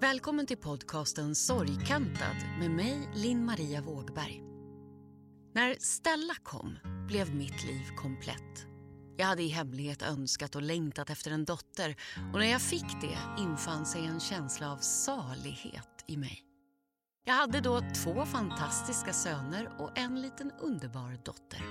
Välkommen 0.00 0.46
till 0.46 0.56
podcasten 0.56 1.34
Sorgkantad 1.34 2.36
med 2.58 2.70
mig, 2.70 3.08
Linn 3.14 3.44
Maria 3.44 3.80
Vågberg. 3.80 4.42
När 5.54 5.76
Stella 5.78 6.34
kom 6.42 6.78
blev 7.08 7.34
mitt 7.34 7.64
liv 7.64 7.82
komplett. 7.96 8.66
Jag 9.16 9.26
hade 9.26 9.42
i 9.42 9.48
hemlighet 9.48 10.02
önskat 10.02 10.56
och 10.56 10.62
längtat 10.62 11.10
efter 11.10 11.30
en 11.30 11.44
dotter 11.44 11.96
och 12.32 12.38
när 12.38 12.46
jag 12.46 12.60
fick 12.60 13.00
det 13.00 13.42
infann 13.42 13.86
sig 13.86 14.06
en 14.06 14.20
känsla 14.20 14.72
av 14.72 14.78
salighet 14.78 16.04
i 16.06 16.16
mig. 16.16 16.40
Jag 17.24 17.34
hade 17.34 17.60
då 17.60 17.80
två 18.04 18.24
fantastiska 18.24 19.12
söner 19.12 19.72
och 19.78 19.98
en 19.98 20.22
liten 20.22 20.52
underbar 20.60 21.18
dotter. 21.24 21.62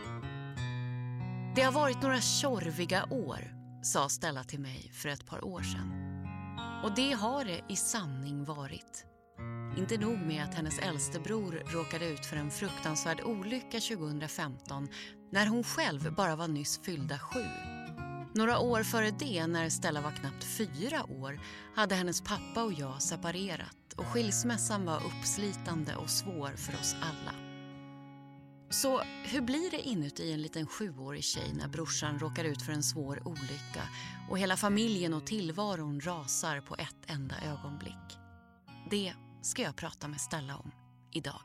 Det 1.55 1.62
har 1.62 1.71
varit 1.71 2.02
några 2.02 2.21
tjorviga 2.21 3.05
år, 3.12 3.40
sa 3.84 4.09
Stella 4.09 4.43
till 4.43 4.59
mig 4.59 4.91
för 4.93 5.09
ett 5.09 5.26
par 5.26 5.46
år 5.46 5.62
sedan. 5.62 6.19
Och 6.84 6.92
det 6.96 7.12
har 7.12 7.46
det 7.46 7.62
i 7.68 7.76
sanning 7.76 8.46
varit. 8.46 9.06
Inte 9.78 9.98
nog 9.98 10.18
med 10.18 10.44
att 10.44 10.54
hennes 10.54 10.80
äldste 10.80 11.20
bror 11.20 11.64
råkade 11.66 12.05
ut 12.05 12.26
för 12.26 12.38
en 12.38 12.52
fruktansvärd 12.52 13.22
olycka 13.22 13.80
2015 13.80 14.88
när 15.32 15.48
hon 15.48 15.64
själv 15.64 16.14
bara 16.16 16.36
var 16.36 16.48
nyss 16.48 16.80
fyllda 16.84 17.20
sju. 17.20 17.46
Några 18.34 18.60
år 18.60 18.84
före 18.84 19.12
det, 19.12 19.48
när 19.48 19.70
Stella 19.70 20.02
var 20.02 20.12
knappt 20.12 20.44
fyra 20.44 21.04
år, 21.04 21.40
hade 21.76 21.96
hennes 21.96 22.22
pappa 22.22 22.64
och 22.64 22.74
jag 22.74 23.02
separerat 23.02 23.94
och 23.96 24.05
skilsmässan 24.05 24.86
var 24.86 24.98
uppslitande 25.05 25.96
och 25.96 26.10
svår 26.10 26.55
för 26.55 26.74
oss 26.74 26.96
alla. 27.02 27.48
Så 28.72 29.02
hur 29.23 29.41
blir 29.41 29.72
det 29.72 29.82
inuti 29.82 30.32
en 30.32 30.41
liten 30.41 30.68
sjuårig 30.68 31.23
tjej 31.23 31.54
när 31.54 31.68
brorsan 31.68 32.20
råkar 32.20 32.44
ut 32.44 32.62
för 32.62 32.73
en 32.73 32.84
svår 32.84 33.27
olycka 33.27 33.84
och 34.30 34.40
hela 34.40 34.57
familjen 34.57 35.13
och 35.13 35.27
tillvaron 35.27 36.02
rasar 36.02 36.62
på 36.62 36.76
ett 36.76 36.96
enda 37.08 37.35
ögonblick? 37.46 38.18
Det 38.91 39.13
ska 39.41 39.62
jag 39.62 39.76
prata 39.76 40.08
med 40.08 40.21
Stella 40.21 40.58
om 40.58 40.71
idag. 41.13 41.41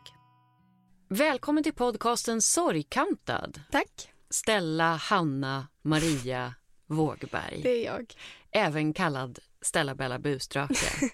Välkommen 1.09 1.65
till 1.65 1.75
podcasten 1.75 2.43
Sorgkantad. 2.43 3.61
Tack. 3.71 4.09
Stella 4.31 4.97
Hanna 4.97 5.69
Maria 5.83 6.55
Vågberg. 6.87 7.61
Det 7.63 7.71
är 7.71 7.85
jag. 7.85 8.15
Även 8.51 8.93
kallad 8.93 9.39
Stella 9.61 9.95
Bella 9.95 10.19
Busdrake. 10.19 10.75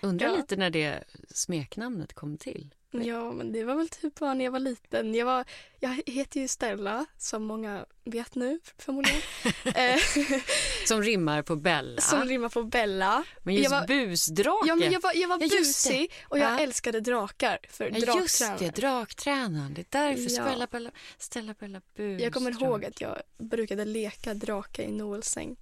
Undrar 0.00 0.28
ja. 0.28 0.36
lite 0.36 0.56
när 0.56 0.70
det 0.70 1.04
smeknamnet 1.28 2.12
kom 2.12 2.38
till. 2.38 2.74
Ja, 2.92 3.32
men 3.32 3.52
det 3.52 3.64
var 3.64 3.74
väl 3.74 3.88
typ 3.88 4.14
bara 4.14 4.34
när 4.34 4.44
jag 4.44 4.52
var 4.52 4.58
liten. 4.58 5.14
Jag, 5.14 5.26
var, 5.26 5.44
jag 5.80 6.02
heter 6.06 6.40
ju 6.40 6.48
Stella, 6.48 7.06
som 7.18 7.44
många 7.44 7.86
vet 8.04 8.34
nu 8.34 8.60
förmodligen. 8.78 9.20
Eh, 9.74 9.98
som 10.86 11.02
rimmar 11.02 11.42
på 11.42 11.56
Bella. 11.56 12.00
Som 12.00 12.24
rimmar 12.24 12.48
på 12.48 12.62
Bella. 12.62 13.24
Men 13.42 13.54
just 13.54 13.70
jag 13.70 13.80
var, 13.80 13.86
busdrake. 13.86 14.68
Ja, 14.68 14.74
men 14.74 14.92
jag 14.92 15.00
var, 15.00 15.12
jag 15.14 15.28
var 15.28 15.38
ja, 15.40 15.48
busig 15.48 16.12
och 16.28 16.38
jag 16.38 16.52
ja. 16.52 16.58
älskade 16.58 17.00
drakar. 17.00 17.58
För 17.68 17.90
ja, 18.06 18.20
just 18.20 18.58
det, 18.58 18.76
draktränaren. 18.76 19.74
Det 19.74 19.80
är 19.80 19.86
därför 20.08 20.22
ja. 20.22 20.28
Stella 20.28 20.66
Bella, 20.66 20.90
Stella 21.18 21.54
Bella 21.58 21.80
busdrake. 21.96 22.24
Jag 22.24 22.32
kommer 22.32 22.62
ihåg 22.62 22.84
att 22.84 23.00
jag 23.00 23.22
brukade 23.38 23.84
leka 23.84 24.34
drake 24.34 24.82
i 24.82 24.92
Noels 24.92 25.26
säng. 25.26 25.56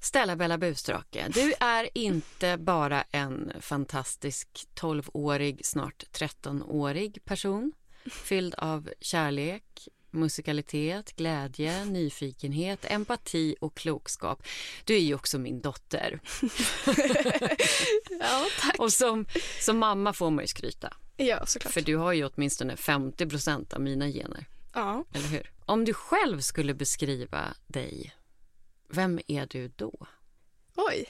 Stella 0.00 0.36
Bella 0.36 0.58
Busdrake, 0.58 1.28
du 1.34 1.54
är 1.60 1.88
inte 1.94 2.56
bara 2.56 3.04
en 3.10 3.52
fantastisk 3.60 4.48
12-årig, 4.74 5.66
snart 5.66 6.04
13-årig 6.12 7.24
person 7.24 7.72
fylld 8.10 8.54
av 8.54 8.90
kärlek, 9.00 9.88
musikalitet, 10.10 11.16
glädje, 11.16 11.84
nyfikenhet, 11.84 12.84
empati 12.90 13.56
och 13.60 13.74
klokskap. 13.76 14.42
Du 14.84 14.94
är 14.94 15.00
ju 15.00 15.14
också 15.14 15.38
min 15.38 15.60
dotter. 15.60 16.20
ja, 18.20 18.46
tack. 18.60 18.78
Och 18.78 18.92
som, 18.92 19.26
som 19.60 19.78
mamma 19.78 20.12
får 20.12 20.30
man 20.30 20.44
ju 20.44 20.48
skryta. 20.48 20.96
Ja, 21.16 21.46
såklart. 21.46 21.72
För 21.72 21.80
du 21.80 21.96
har 21.96 22.12
ju 22.12 22.24
åtminstone 22.24 22.76
50 22.76 23.26
procent 23.26 23.72
av 23.72 23.80
mina 23.80 24.08
gener. 24.08 24.46
Ja. 24.72 25.04
Eller 25.12 25.28
hur? 25.28 25.50
Om 25.66 25.84
du 25.84 25.94
själv 25.94 26.40
skulle 26.40 26.74
beskriva 26.74 27.54
dig 27.66 28.14
vem 28.88 29.20
är 29.26 29.46
du 29.46 29.68
då? 29.68 30.06
Oj. 30.74 31.08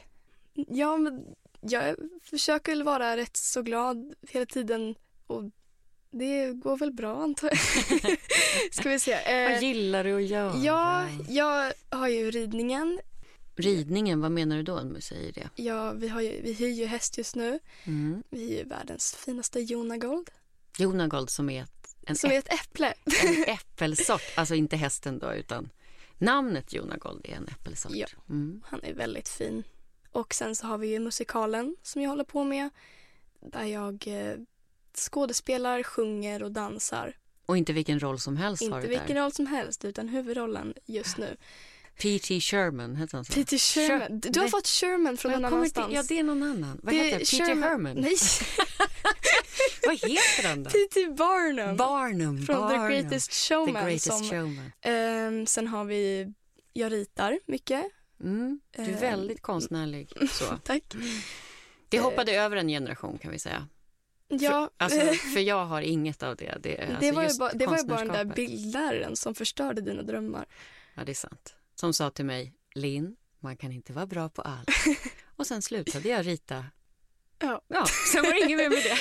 Ja, 0.55 0.97
men 0.97 1.25
jag 1.61 1.97
försöker 2.23 2.73
väl 2.73 2.83
vara 2.83 3.17
rätt 3.17 3.37
så 3.37 3.63
glad 3.63 4.15
hela 4.29 4.47
tiden 4.47 4.95
och 5.27 5.43
det 6.11 6.53
går 6.53 6.77
väl 6.77 6.93
bra 6.93 7.23
antar 7.23 7.49
jag. 7.49 8.19
Ska 8.73 8.89
vi 8.89 8.99
se. 8.99 9.13
Eh, 9.13 9.53
vad 9.53 9.63
gillar 9.63 10.05
du 10.05 10.17
att 10.17 10.29
göra? 10.29 10.57
Ja, 10.57 11.09
jag 11.29 11.73
har 11.91 12.09
ju 12.09 12.31
ridningen. 12.31 13.01
Ridningen, 13.57 14.21
vad 14.21 14.33
menar 14.33 14.57
du 14.57 14.63
då 14.63 14.75
när 14.75 14.95
du 14.95 15.01
säger 15.01 15.33
det? 15.33 15.49
Ja, 15.57 15.93
vi, 15.93 16.09
har 16.09 16.21
ju, 16.21 16.41
vi 16.43 16.53
hyr 16.53 16.73
ju 16.73 16.87
häst 16.87 17.19
just 17.19 17.37
nu. 17.37 17.59
Mm. 17.85 18.23
Vi 18.31 18.55
är 18.55 18.59
ju 18.59 18.65
världens 18.69 19.15
finaste 19.15 19.61
Jonagold. 19.61 20.31
Jonagold 20.79 21.31
som 21.31 21.51
är 21.51 21.63
ett, 21.63 21.97
en 22.07 22.17
som 22.17 22.31
är 22.31 22.39
ett 22.39 22.53
äpple. 22.53 22.95
En 23.23 23.45
äppelsort, 23.45 24.23
alltså 24.35 24.55
inte 24.55 24.77
hästen 24.77 25.19
då 25.19 25.35
utan 25.35 25.71
Namnet 26.19 26.73
Jonagold 26.73 27.27
är 27.27 27.35
en 27.35 27.49
äppelsort. 27.49 27.93
Ja, 27.95 28.07
mm. 28.29 28.63
han 28.67 28.81
är 28.83 28.95
väldigt 28.95 29.29
fin. 29.29 29.63
Och 30.11 30.35
sen 30.35 30.57
så 30.57 30.67
har 30.67 30.79
vi 30.79 30.89
ju 30.89 30.99
musikalen 30.99 31.77
som 31.83 32.03
jag 32.03 32.11
håller 32.11 32.25
på 32.25 32.45
med. 32.45 32.71
Där 33.41 33.65
jag 33.65 34.05
eh, 34.07 34.37
skådespelar, 34.95 35.83
sjunger 35.83 36.43
och 36.43 36.53
dansar. 36.53 37.17
Och 37.47 37.57
inte 37.57 37.73
vilken 37.73 38.01
roll 38.01 38.19
som 38.19 38.37
helst 38.37 38.63
inte 38.63 38.75
har 38.75 38.81
du 38.81 38.87
Inte 38.87 38.99
vilken 38.99 39.23
roll 39.23 39.33
som 39.33 39.47
helst 39.47 39.85
utan 39.85 40.09
huvudrollen 40.09 40.75
just 40.87 41.19
nu. 41.19 41.37
P.T. 41.99 42.41
Sherman 42.41 42.97
heter 42.97 43.17
han 43.19 43.25
så? 43.25 43.33
P.T. 43.33 43.59
Sherman. 43.59 44.21
Du 44.21 44.41
har 44.41 44.49
fått 44.49 44.67
Sherman 44.67 45.17
från 45.17 45.33
någon 45.33 45.45
annanstans. 45.45 45.93
ja, 45.93 46.03
det 46.09 46.19
är 46.19 46.23
någon 46.23 46.43
annan. 46.43 46.81
Vad 46.83 46.95
det 46.95 47.01
heter 47.01 47.19
det? 47.19 47.25
P.T. 47.25 47.61
Herman? 47.61 47.97
Nej. 47.97 48.15
Vad 49.87 49.95
heter 49.95 50.49
han 50.49 50.63
då? 50.63 50.71
P.T. 50.75 51.09
Barnum. 51.09 51.77
Barnum. 51.77 52.47
Från 52.47 52.57
Barnum. 52.57 52.89
The 52.89 52.95
Greatest 52.95 53.33
Showman. 53.33 53.75
The 53.75 53.81
Greatest 53.81 54.19
som, 54.19 54.31
Showman. 54.31 54.73
Um, 55.39 55.47
sen 55.47 55.67
har 55.67 55.85
vi, 55.85 56.33
jag 56.73 56.93
ritar 56.93 57.39
mycket. 57.47 57.85
Mm, 58.21 58.61
du 58.77 58.83
är 58.83 58.89
um, 58.89 59.01
väldigt 59.01 59.43
konstnärlig. 59.43 60.13
Så. 60.31 60.45
Tack. 60.65 60.83
Det 61.89 62.01
hoppade 62.01 62.33
uh, 62.33 62.39
över 62.39 62.57
en 62.57 62.69
generation 62.69 63.19
kan 63.19 63.31
vi 63.31 63.39
säga. 63.39 63.69
Ja. 64.29 64.71
För, 64.79 64.85
alltså, 64.85 65.13
för 65.13 65.41
jag 65.41 65.65
har 65.65 65.81
inget 65.81 66.23
av 66.23 66.37
det. 66.37 66.59
Det, 66.61 66.69
det 66.69 66.89
alltså, 66.95 67.13
var, 67.13 67.23
ju 67.23 67.39
bara, 67.39 67.53
det 67.53 67.67
var 67.67 67.79
ju 67.79 67.85
bara 67.85 68.05
den 68.05 68.09
där 68.09 68.35
bildläraren 68.35 69.17
som 69.17 69.35
förstörde 69.35 69.81
dina 69.81 70.03
drömmar. 70.03 70.47
Ja, 70.95 71.05
det 71.05 71.13
är 71.13 71.15
sant. 71.15 71.56
Som 71.81 71.95
sa 71.95 72.11
till 72.11 72.25
mig, 72.25 72.55
Linn, 72.75 73.17
man 73.41 73.57
kan 73.57 73.73
inte 73.73 73.93
vara 73.93 74.07
bra 74.07 74.29
på 74.29 74.43
allt. 74.43 74.69
Och 75.37 75.47
sen 75.47 75.63
slutade 75.63 76.09
jag 76.09 76.27
rita. 76.27 76.65
Ja. 77.39 77.63
ja 77.69 77.87
sen 78.13 78.23
var 78.23 78.31
det 78.31 78.41
inget 78.41 78.59
mer 78.59 78.71
med 78.71 78.79
det. 78.79 78.99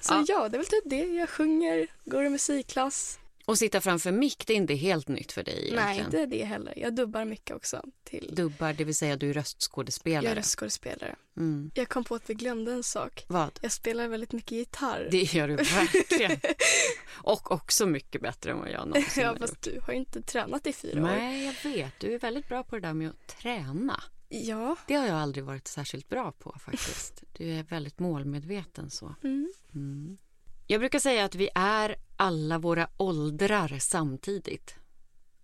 Så 0.00 0.14
ja. 0.14 0.24
ja, 0.28 0.48
det 0.48 0.56
är 0.56 0.58
väl 0.58 0.66
typ 0.66 0.84
det. 0.84 1.06
Jag 1.06 1.28
sjunger, 1.28 1.86
går 2.04 2.24
i 2.24 2.28
musikklass. 2.28 3.18
Och 3.46 3.58
sitta 3.58 3.80
framför 3.80 4.12
mick, 4.12 4.46
det 4.46 4.52
är 4.52 4.56
inte 4.56 4.74
helt 4.74 5.08
nytt 5.08 5.32
för 5.32 5.42
dig 5.42 5.54
egentligen. 5.54 5.86
Nej, 5.86 5.98
inte 5.98 6.26
det 6.26 6.44
heller. 6.44 6.74
Jag 6.76 6.94
dubbar 6.94 7.24
mycket 7.24 7.56
också. 7.56 7.82
Till... 8.04 8.34
Dubbar, 8.34 8.72
det 8.72 8.84
vill 8.84 8.94
säga 8.94 9.16
du 9.16 9.30
är 9.30 9.34
röstskådespelare? 9.34 10.24
Jag 10.24 10.32
är 10.32 10.36
röstskådespelare. 10.36 11.16
Mm. 11.36 11.70
Jag 11.74 11.88
kom 11.88 12.04
på 12.04 12.14
att 12.14 12.30
vi 12.30 12.34
glömde 12.34 12.72
en 12.72 12.82
sak. 12.82 13.24
Vad? 13.28 13.58
Jag 13.62 13.72
spelar 13.72 14.08
väldigt 14.08 14.32
mycket 14.32 14.52
gitarr. 14.52 15.08
Det 15.10 15.34
gör 15.34 15.48
du 15.48 15.56
verkligen. 15.56 16.40
och 17.08 17.52
också 17.52 17.86
mycket 17.86 18.22
bättre 18.22 18.50
än 18.50 18.58
vad 18.58 18.70
jag 18.70 18.88
någonsin 18.88 19.22
ja, 19.22 19.36
fast 19.40 19.62
du 19.62 19.80
har 19.86 19.92
ju 19.92 19.98
inte 19.98 20.22
tränat 20.22 20.66
i 20.66 20.72
fyra 20.72 21.00
Nej, 21.00 21.12
år. 21.12 21.18
Nej, 21.18 21.44
jag 21.44 21.70
vet. 21.70 22.00
Du 22.00 22.14
är 22.14 22.18
väldigt 22.18 22.48
bra 22.48 22.62
på 22.62 22.76
det 22.76 22.82
där 22.82 22.94
med 22.94 23.10
att 23.10 23.26
träna. 23.26 24.02
Ja. 24.28 24.76
Det 24.86 24.94
har 24.94 25.06
jag 25.06 25.16
aldrig 25.16 25.44
varit 25.44 25.68
särskilt 25.68 26.08
bra 26.08 26.32
på 26.32 26.56
faktiskt. 26.60 27.22
Du 27.32 27.50
är 27.50 27.62
väldigt 27.62 27.98
målmedveten 27.98 28.90
så. 28.90 29.14
Mm. 29.24 29.52
Mm. 29.74 30.18
Jag 30.66 30.80
brukar 30.80 30.98
säga 30.98 31.24
att 31.24 31.34
vi 31.34 31.50
är 31.54 31.96
alla 32.16 32.58
våra 32.58 32.88
åldrar 32.96 33.78
samtidigt. 33.78 34.74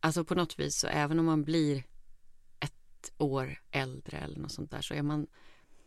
Alltså 0.00 0.24
på 0.24 0.34
något 0.34 0.58
vis 0.58 0.76
så 0.76 0.86
även 0.86 1.18
om 1.18 1.26
man 1.26 1.44
blir 1.44 1.84
ett 2.60 3.12
år 3.18 3.62
äldre 3.70 4.18
eller 4.18 4.38
något 4.38 4.52
sånt 4.52 4.70
där 4.70 4.82
så 4.82 4.94
är 4.94 5.02
man 5.02 5.26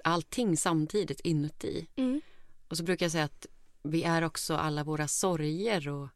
allting 0.03 0.57
samtidigt 0.57 1.19
inuti. 1.19 1.87
Mm. 1.95 2.21
Och 2.67 2.77
så 2.77 2.83
brukar 2.83 3.05
jag 3.05 3.11
säga 3.11 3.23
att 3.23 3.45
vi 3.83 4.03
är 4.03 4.21
också 4.21 4.55
alla 4.55 4.83
våra 4.83 5.07
sorger 5.07 5.89
och 5.89 6.09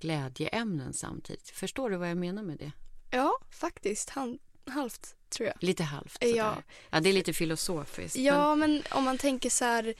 glädjeämnen 0.00 0.92
samtidigt. 0.92 1.48
Förstår 1.48 1.90
du 1.90 1.96
vad 1.96 2.10
jag 2.10 2.16
menar 2.16 2.42
med 2.42 2.58
det? 2.58 2.72
Ja, 3.10 3.38
faktiskt. 3.50 4.10
Han, 4.10 4.38
halvt, 4.66 5.16
tror 5.28 5.46
jag. 5.46 5.56
Lite 5.60 5.82
halvt? 5.82 6.18
Ja. 6.20 6.62
ja, 6.90 7.00
det 7.00 7.08
är 7.08 7.12
lite 7.12 7.32
filosofiskt. 7.32 8.16
Ja, 8.16 8.54
men... 8.54 8.72
men 8.72 8.82
om 8.90 9.04
man 9.04 9.18
tänker 9.18 9.50
så 9.50 9.64
här 9.64 9.94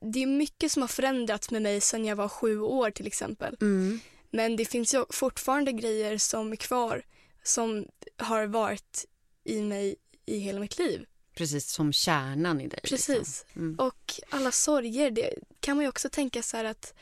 det 0.00 0.22
är 0.22 0.26
mycket 0.26 0.72
som 0.72 0.82
har 0.82 0.88
förändrats 0.88 1.50
med 1.50 1.62
mig 1.62 1.80
sen 1.80 2.04
jag 2.04 2.16
var 2.16 2.28
sju 2.28 2.60
år 2.60 2.90
till 2.90 3.06
exempel. 3.06 3.56
Mm. 3.60 4.00
Men 4.30 4.56
det 4.56 4.64
finns 4.64 4.94
ju 4.94 5.04
fortfarande 5.10 5.72
grejer 5.72 6.18
som 6.18 6.52
är 6.52 6.56
kvar 6.56 7.02
som 7.42 7.86
har 8.16 8.46
varit 8.46 9.06
i 9.44 9.62
mig 9.62 9.96
i 10.26 10.38
hela 10.38 10.60
mitt 10.60 10.78
liv. 10.78 11.06
Precis, 11.34 11.70
som 11.70 11.92
kärnan 11.92 12.60
i 12.60 12.68
dig. 12.68 12.80
Liksom. 12.82 12.96
Precis. 12.96 13.18
Liksom. 13.18 13.62
Mm. 13.62 13.78
Och 13.78 14.14
alla 14.30 14.52
sorger, 14.52 15.10
det 15.10 15.34
kan 15.60 15.76
man 15.76 15.84
ju 15.84 15.88
också 15.88 16.08
tänka 16.08 16.42
så 16.42 16.56
här 16.56 16.64
att 16.64 16.94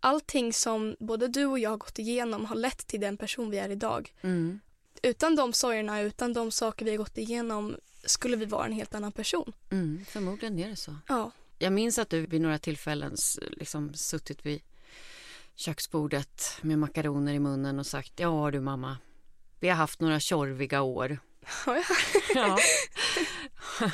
allting 0.00 0.52
som 0.52 0.96
både 0.98 1.28
du 1.28 1.46
och 1.46 1.58
jag 1.58 1.70
har 1.70 1.76
gått 1.76 1.98
igenom 1.98 2.46
har 2.46 2.56
lett 2.56 2.86
till 2.86 3.00
den 3.00 3.16
person 3.16 3.50
vi 3.50 3.58
är 3.58 3.68
idag. 3.68 4.14
Mm. 4.20 4.60
Utan 5.02 5.36
de 5.36 5.52
sorgerna, 5.52 6.00
utan 6.00 6.32
de 6.32 6.50
saker 6.50 6.84
vi 6.84 6.90
har 6.90 6.98
gått 6.98 7.18
igenom 7.18 7.76
skulle 8.04 8.36
vi 8.36 8.44
vara 8.44 8.66
en 8.66 8.72
helt 8.72 8.94
annan 8.94 9.12
person. 9.12 9.52
Mm, 9.70 10.04
förmodligen 10.08 10.58
är 10.58 10.68
det 10.68 10.76
så. 10.76 10.96
Ja. 11.08 11.30
Jag 11.62 11.72
minns 11.72 11.98
att 11.98 12.10
du 12.10 12.26
vid 12.26 12.40
några 12.40 12.58
tillfällen 12.58 13.16
liksom 13.40 13.94
suttit 13.94 14.46
vid 14.46 14.62
köksbordet 15.54 16.58
med 16.62 16.78
makaroner 16.78 17.34
i 17.34 17.38
munnen 17.38 17.78
och 17.78 17.86
sagt 17.86 18.12
ja 18.16 18.50
du 18.50 18.60
mamma, 18.60 18.98
vi 19.60 19.68
har 19.68 19.76
haft 19.76 20.00
några 20.00 20.20
tjorviga 20.20 20.82
år. 20.82 21.18
ja. 22.34 22.58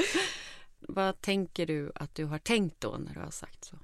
Vad 0.80 1.20
tänker 1.20 1.66
du 1.66 1.92
att 1.94 2.14
du 2.14 2.24
har 2.24 2.38
tänkt 2.38 2.80
då 2.80 2.96
när 2.98 3.14
du 3.14 3.20
har 3.20 3.30
sagt 3.30 3.64
så? 3.64 3.76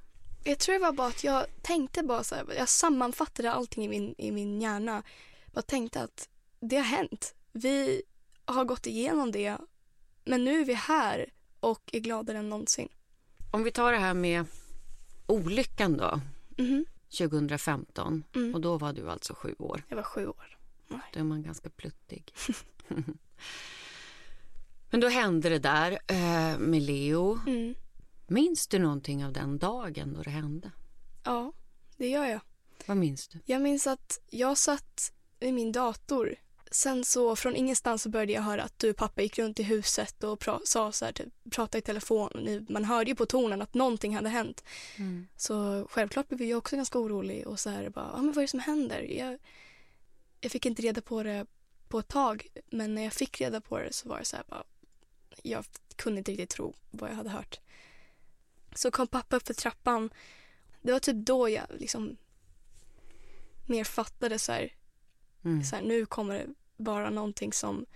Jag 0.45 0.59
tror 0.59 0.73
det 0.73 0.79
var 0.79 0.93
bara 0.93 1.09
att 1.09 1.25
jag 1.25 1.47
tänkte 1.63 2.03
bara 2.03 2.25
så 2.25 2.35
här, 2.35 2.47
jag 2.57 2.69
sammanfattade 2.69 3.53
allting 3.53 3.85
i 3.85 3.89
min, 3.89 4.15
i 4.19 4.31
min 4.31 4.61
hjärna. 4.61 5.03
Jag 5.53 5.67
tänkte 5.67 6.03
att 6.03 6.29
det 6.61 6.77
har 6.77 6.85
hänt. 6.85 7.35
Vi 7.53 8.03
har 8.45 8.65
gått 8.65 8.87
igenom 8.87 9.33
det, 9.33 9.59
men 10.25 10.45
nu 10.45 10.61
är 10.61 10.65
vi 10.65 10.75
här 10.75 11.31
och 11.61 11.91
är 11.93 12.01
gladare 12.01 12.39
än 12.39 12.49
någonsin. 12.49 12.89
Om 13.53 13.63
vi 13.63 13.71
tar 13.71 13.93
det 13.93 13.99
här 13.99 14.15
med 14.15 14.47
olyckan 15.27 15.97
då, 15.97 16.21
mm 16.59 16.85
2015, 17.19 18.25
mm. 18.35 18.55
och 18.55 18.61
då 18.61 18.79
var 18.79 18.93
du 18.93 19.11
alltså 19.11 19.35
sju 19.35 19.55
år. 19.59 19.83
Jag 19.89 19.97
var 19.97 20.03
sju 20.03 20.27
år. 20.27 20.59
Nej. 20.89 21.01
Då 21.13 21.21
är 21.21 21.25
man 21.25 21.43
ganska 21.43 21.71
pluttig. 21.71 22.35
Men 24.91 25.01
då 25.01 25.09
hände 25.09 25.49
det 25.49 25.59
där 25.59 25.99
eh, 26.07 26.59
med 26.59 26.83
Leo. 26.83 27.39
Mm. 27.47 27.75
Minns 28.27 28.67
du 28.67 28.79
någonting 28.79 29.25
av 29.25 29.33
den 29.33 29.59
dagen 29.59 30.15
då 30.15 30.23
det 30.23 30.31
hände? 30.31 30.71
Ja, 31.25 31.53
det 31.97 32.09
gör 32.09 32.25
jag. 32.25 32.41
Vad 32.87 32.97
minns 32.97 33.29
du? 33.29 33.39
Jag 33.45 33.63
minns 33.63 33.87
att 33.87 34.21
jag 34.31 34.59
satt 34.59 35.13
vid 35.41 35.55
min 35.55 35.73
dator. 35.73 36.35
Sen 36.73 37.05
så 37.05 37.37
från 37.37 37.57
ingenstans 37.57 38.03
så 38.03 38.09
började 38.09 38.33
jag 38.33 38.43
höra 38.43 38.63
att 38.63 38.79
du 38.79 38.91
och 38.91 38.97
pappa 38.97 39.23
gick 39.23 39.39
runt 39.39 39.61
i 39.61 39.63
huset 39.63 40.25
och 40.25 40.43
pra- 40.43 40.61
sa 40.65 40.93
så 40.93 41.05
här, 41.05 41.13
typ, 41.13 41.29
pratade 41.51 41.79
i 41.79 41.83
telefon. 41.83 42.67
Man 42.69 42.85
hörde 42.85 43.11
ju 43.11 43.15
på 43.15 43.27
tonen 43.27 43.63
att 43.63 43.75
någonting 43.75 44.15
hade 44.15 44.29
hänt. 44.29 44.65
Mm. 44.97 45.27
Så 45.37 45.87
självklart 45.91 46.29
blev 46.29 46.43
jag 46.43 46.59
också 46.59 46.77
ganska 46.77 46.99
orolig 46.99 47.47
och 47.47 47.61
så 47.61 47.71
här 47.71 47.91
bara, 47.91 48.13
ah, 48.13 48.17
men 48.17 48.27
vad 48.27 48.37
är 48.37 48.43
det 48.43 48.49
som 48.49 48.61
händer? 48.61 49.01
Jag, 49.01 49.39
jag 50.41 50.53
fick 50.53 50.67
inte 50.67 50.83
reda 50.83 51.01
på 51.01 51.23
det 51.23 51.47
på 51.89 51.99
ett 51.99 52.09
tag, 52.09 52.47
men 52.71 52.95
när 52.95 53.03
jag 53.03 53.13
fick 53.13 53.41
reda 53.41 53.61
på 53.61 53.79
det 53.79 53.93
så 53.93 54.09
var 54.09 54.19
det 54.19 54.25
så 54.25 54.37
här 54.37 54.45
bara, 54.49 54.65
jag 55.43 55.65
kunde 55.97 56.19
inte 56.19 56.33
riktigt 56.33 56.51
tro 56.51 56.75
vad 56.91 57.11
jag 57.11 57.15
hade 57.15 57.31
hört. 57.31 57.61
Så 58.75 58.91
kom 58.91 59.07
pappa 59.07 59.37
upp 59.37 59.47
för 59.47 59.55
trappan. 59.55 60.11
Det 60.83 60.93
var 60.93 60.99
typ 60.99 61.17
då 61.17 61.49
jag 61.49 61.65
liksom 61.79 62.17
mer 63.67 63.85
fattade 63.85 64.39
så 64.39 64.53
här, 64.53 64.73
mm. 65.45 65.65
så 65.65 65.77
här 65.77 65.83
nu 65.83 66.07
kommer 66.07 66.35
det 66.35 66.47
vara 66.85 67.11
någonting 67.11 67.53
som 67.53 67.87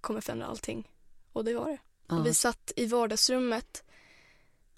kommer 0.00 0.20
förändra 0.20 0.46
allting. 0.46 0.88
Och 1.32 1.44
det 1.44 1.54
var 1.54 1.68
det. 1.68 1.78
Ja. 2.08 2.22
Vi 2.22 2.34
satt 2.34 2.72
i 2.76 2.86
vardagsrummet 2.86 3.84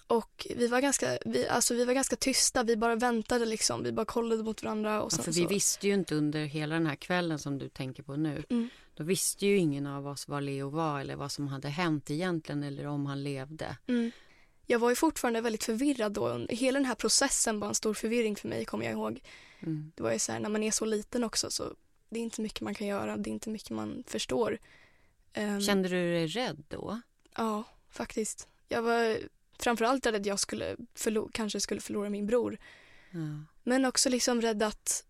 och 0.07 0.47
vi 0.55 0.67
var, 0.67 0.81
ganska, 0.81 1.17
vi, 1.25 1.47
alltså 1.47 1.73
vi 1.73 1.85
var 1.85 1.93
ganska 1.93 2.15
tysta, 2.15 2.63
vi 2.63 2.77
bara 2.77 2.95
väntade 2.95 3.45
liksom. 3.45 3.83
Vi 3.83 3.91
bara 3.91 4.05
kollade 4.05 4.43
mot 4.43 4.63
varandra. 4.63 5.01
Och 5.01 5.13
ja, 5.17 5.23
för 5.23 5.31
vi 5.31 5.41
så. 5.41 5.47
visste 5.47 5.87
ju 5.87 5.93
inte 5.93 6.15
under 6.15 6.45
hela 6.45 6.75
den 6.75 6.85
här 6.85 6.95
kvällen 6.95 7.39
som 7.39 7.57
du 7.57 7.69
tänker 7.69 8.03
på 8.03 8.15
nu. 8.15 8.43
Mm. 8.49 8.69
Då 8.93 9.03
visste 9.03 9.45
ju 9.45 9.57
ingen 9.57 9.87
av 9.87 10.07
oss 10.07 10.27
var 10.27 10.41
Leo 10.41 10.69
var 10.69 10.99
eller 10.99 11.15
vad 11.15 11.31
som 11.31 11.47
hade 11.47 11.67
hänt 11.69 12.11
egentligen 12.11 12.63
eller 12.63 12.87
om 12.87 13.05
han 13.05 13.23
levde. 13.23 13.77
Mm. 13.87 14.11
Jag 14.65 14.79
var 14.79 14.89
ju 14.89 14.95
fortfarande 14.95 15.41
väldigt 15.41 15.63
förvirrad 15.63 16.11
då. 16.11 16.45
Hela 16.49 16.79
den 16.79 16.85
här 16.85 16.95
processen 16.95 17.59
var 17.59 17.67
en 17.67 17.75
stor 17.75 17.93
förvirring 17.93 18.35
för 18.35 18.47
mig 18.47 18.65
kommer 18.65 18.85
jag 18.85 18.93
ihåg. 18.93 19.21
Mm. 19.59 19.91
Det 19.95 20.03
var 20.03 20.11
ju 20.11 20.19
så 20.19 20.31
här, 20.31 20.39
när 20.39 20.49
man 20.49 20.63
är 20.63 20.71
så 20.71 20.85
liten 20.85 21.23
också 21.23 21.51
så 21.51 21.75
det 22.11 22.19
är 22.19 22.23
inte 22.23 22.41
mycket 22.41 22.61
man 22.61 22.75
kan 22.75 22.87
göra, 22.87 23.17
det 23.17 23.29
är 23.29 23.31
inte 23.31 23.49
mycket 23.49 23.69
man 23.69 24.03
förstår. 24.07 24.59
Um, 25.37 25.61
Kände 25.61 25.89
du 25.89 26.13
dig 26.13 26.27
rädd 26.27 26.63
då? 26.67 27.01
Ja, 27.35 27.63
faktiskt. 27.89 28.47
Jag 28.67 28.81
var 28.81 29.17
framförallt 29.59 30.05
rädd 30.05 30.15
att 30.15 30.25
jag 30.25 30.39
skulle 30.39 30.75
kanske 31.31 31.59
skulle 31.59 31.81
förlora 31.81 32.09
min 32.09 32.27
bror. 32.27 32.57
Ja. 33.11 33.19
Men 33.63 33.85
också 33.85 34.09
liksom 34.09 34.41
rädd 34.41 34.63
att 34.63 35.05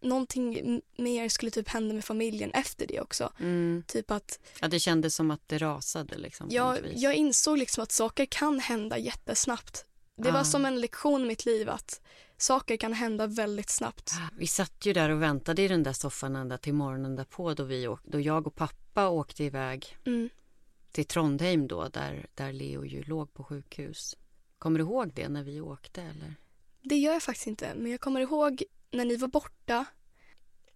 någonting 0.00 0.80
mer 0.96 1.28
skulle 1.28 1.50
typ 1.50 1.68
hända 1.68 1.94
med 1.94 2.04
familjen 2.04 2.50
efter 2.50 2.86
det 2.86 3.00
också. 3.00 3.32
Mm. 3.40 3.84
Typ 3.86 4.10
att... 4.10 4.40
Ja, 4.60 4.68
det 4.68 4.80
kändes 4.80 5.14
som 5.14 5.30
att 5.30 5.48
det 5.48 5.58
rasade 5.58 6.18
liksom. 6.18 6.46
Jag, 6.50 6.78
jag 6.94 7.14
insåg 7.14 7.58
liksom 7.58 7.82
att 7.82 7.92
saker 7.92 8.26
kan 8.26 8.60
hända 8.60 8.98
jättesnabbt. 8.98 9.84
Det 10.16 10.28
ah. 10.28 10.32
var 10.32 10.44
som 10.44 10.64
en 10.64 10.80
lektion 10.80 11.22
i 11.22 11.26
mitt 11.26 11.46
liv 11.46 11.68
att 11.68 12.00
saker 12.36 12.76
kan 12.76 12.92
hända 12.92 13.26
väldigt 13.26 13.70
snabbt. 13.70 14.12
Vi 14.38 14.46
satt 14.46 14.86
ju 14.86 14.92
där 14.92 15.08
och 15.08 15.22
väntade 15.22 15.62
i 15.62 15.68
den 15.68 15.82
där 15.82 15.92
soffan 15.92 16.36
ända 16.36 16.58
till 16.58 16.74
morgonen 16.74 17.16
därpå 17.16 17.54
då, 17.54 17.64
vi 17.64 17.96
då 18.04 18.20
jag 18.20 18.46
och 18.46 18.54
pappa 18.54 19.08
åkte 19.08 19.44
iväg 19.44 19.96
mm. 20.04 20.28
till 20.92 21.04
Trondheim 21.04 21.68
då 21.68 21.88
där, 21.88 22.26
där 22.34 22.52
Leo 22.52 22.84
ju 22.84 23.02
låg 23.02 23.34
på 23.34 23.44
sjukhus. 23.44 24.16
Kommer 24.58 24.78
du 24.78 24.84
ihåg 24.84 25.14
det 25.14 25.28
när 25.28 25.42
vi 25.42 25.60
åkte 25.60 26.02
eller? 26.02 26.34
Det 26.82 26.96
gör 26.96 27.12
jag 27.12 27.22
faktiskt 27.22 27.46
inte, 27.46 27.74
men 27.74 27.90
jag 27.90 28.00
kommer 28.00 28.20
ihåg 28.20 28.62
när 28.90 29.04
ni 29.04 29.16
var 29.16 29.28
borta, 29.28 29.84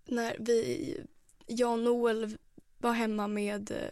när 0.04 0.36
vi, 0.40 1.00
jag 1.46 1.72
och 1.72 1.78
Noel 1.78 2.38
var 2.78 2.92
hemma 2.92 3.28
med 3.28 3.70
eh, 3.70 3.90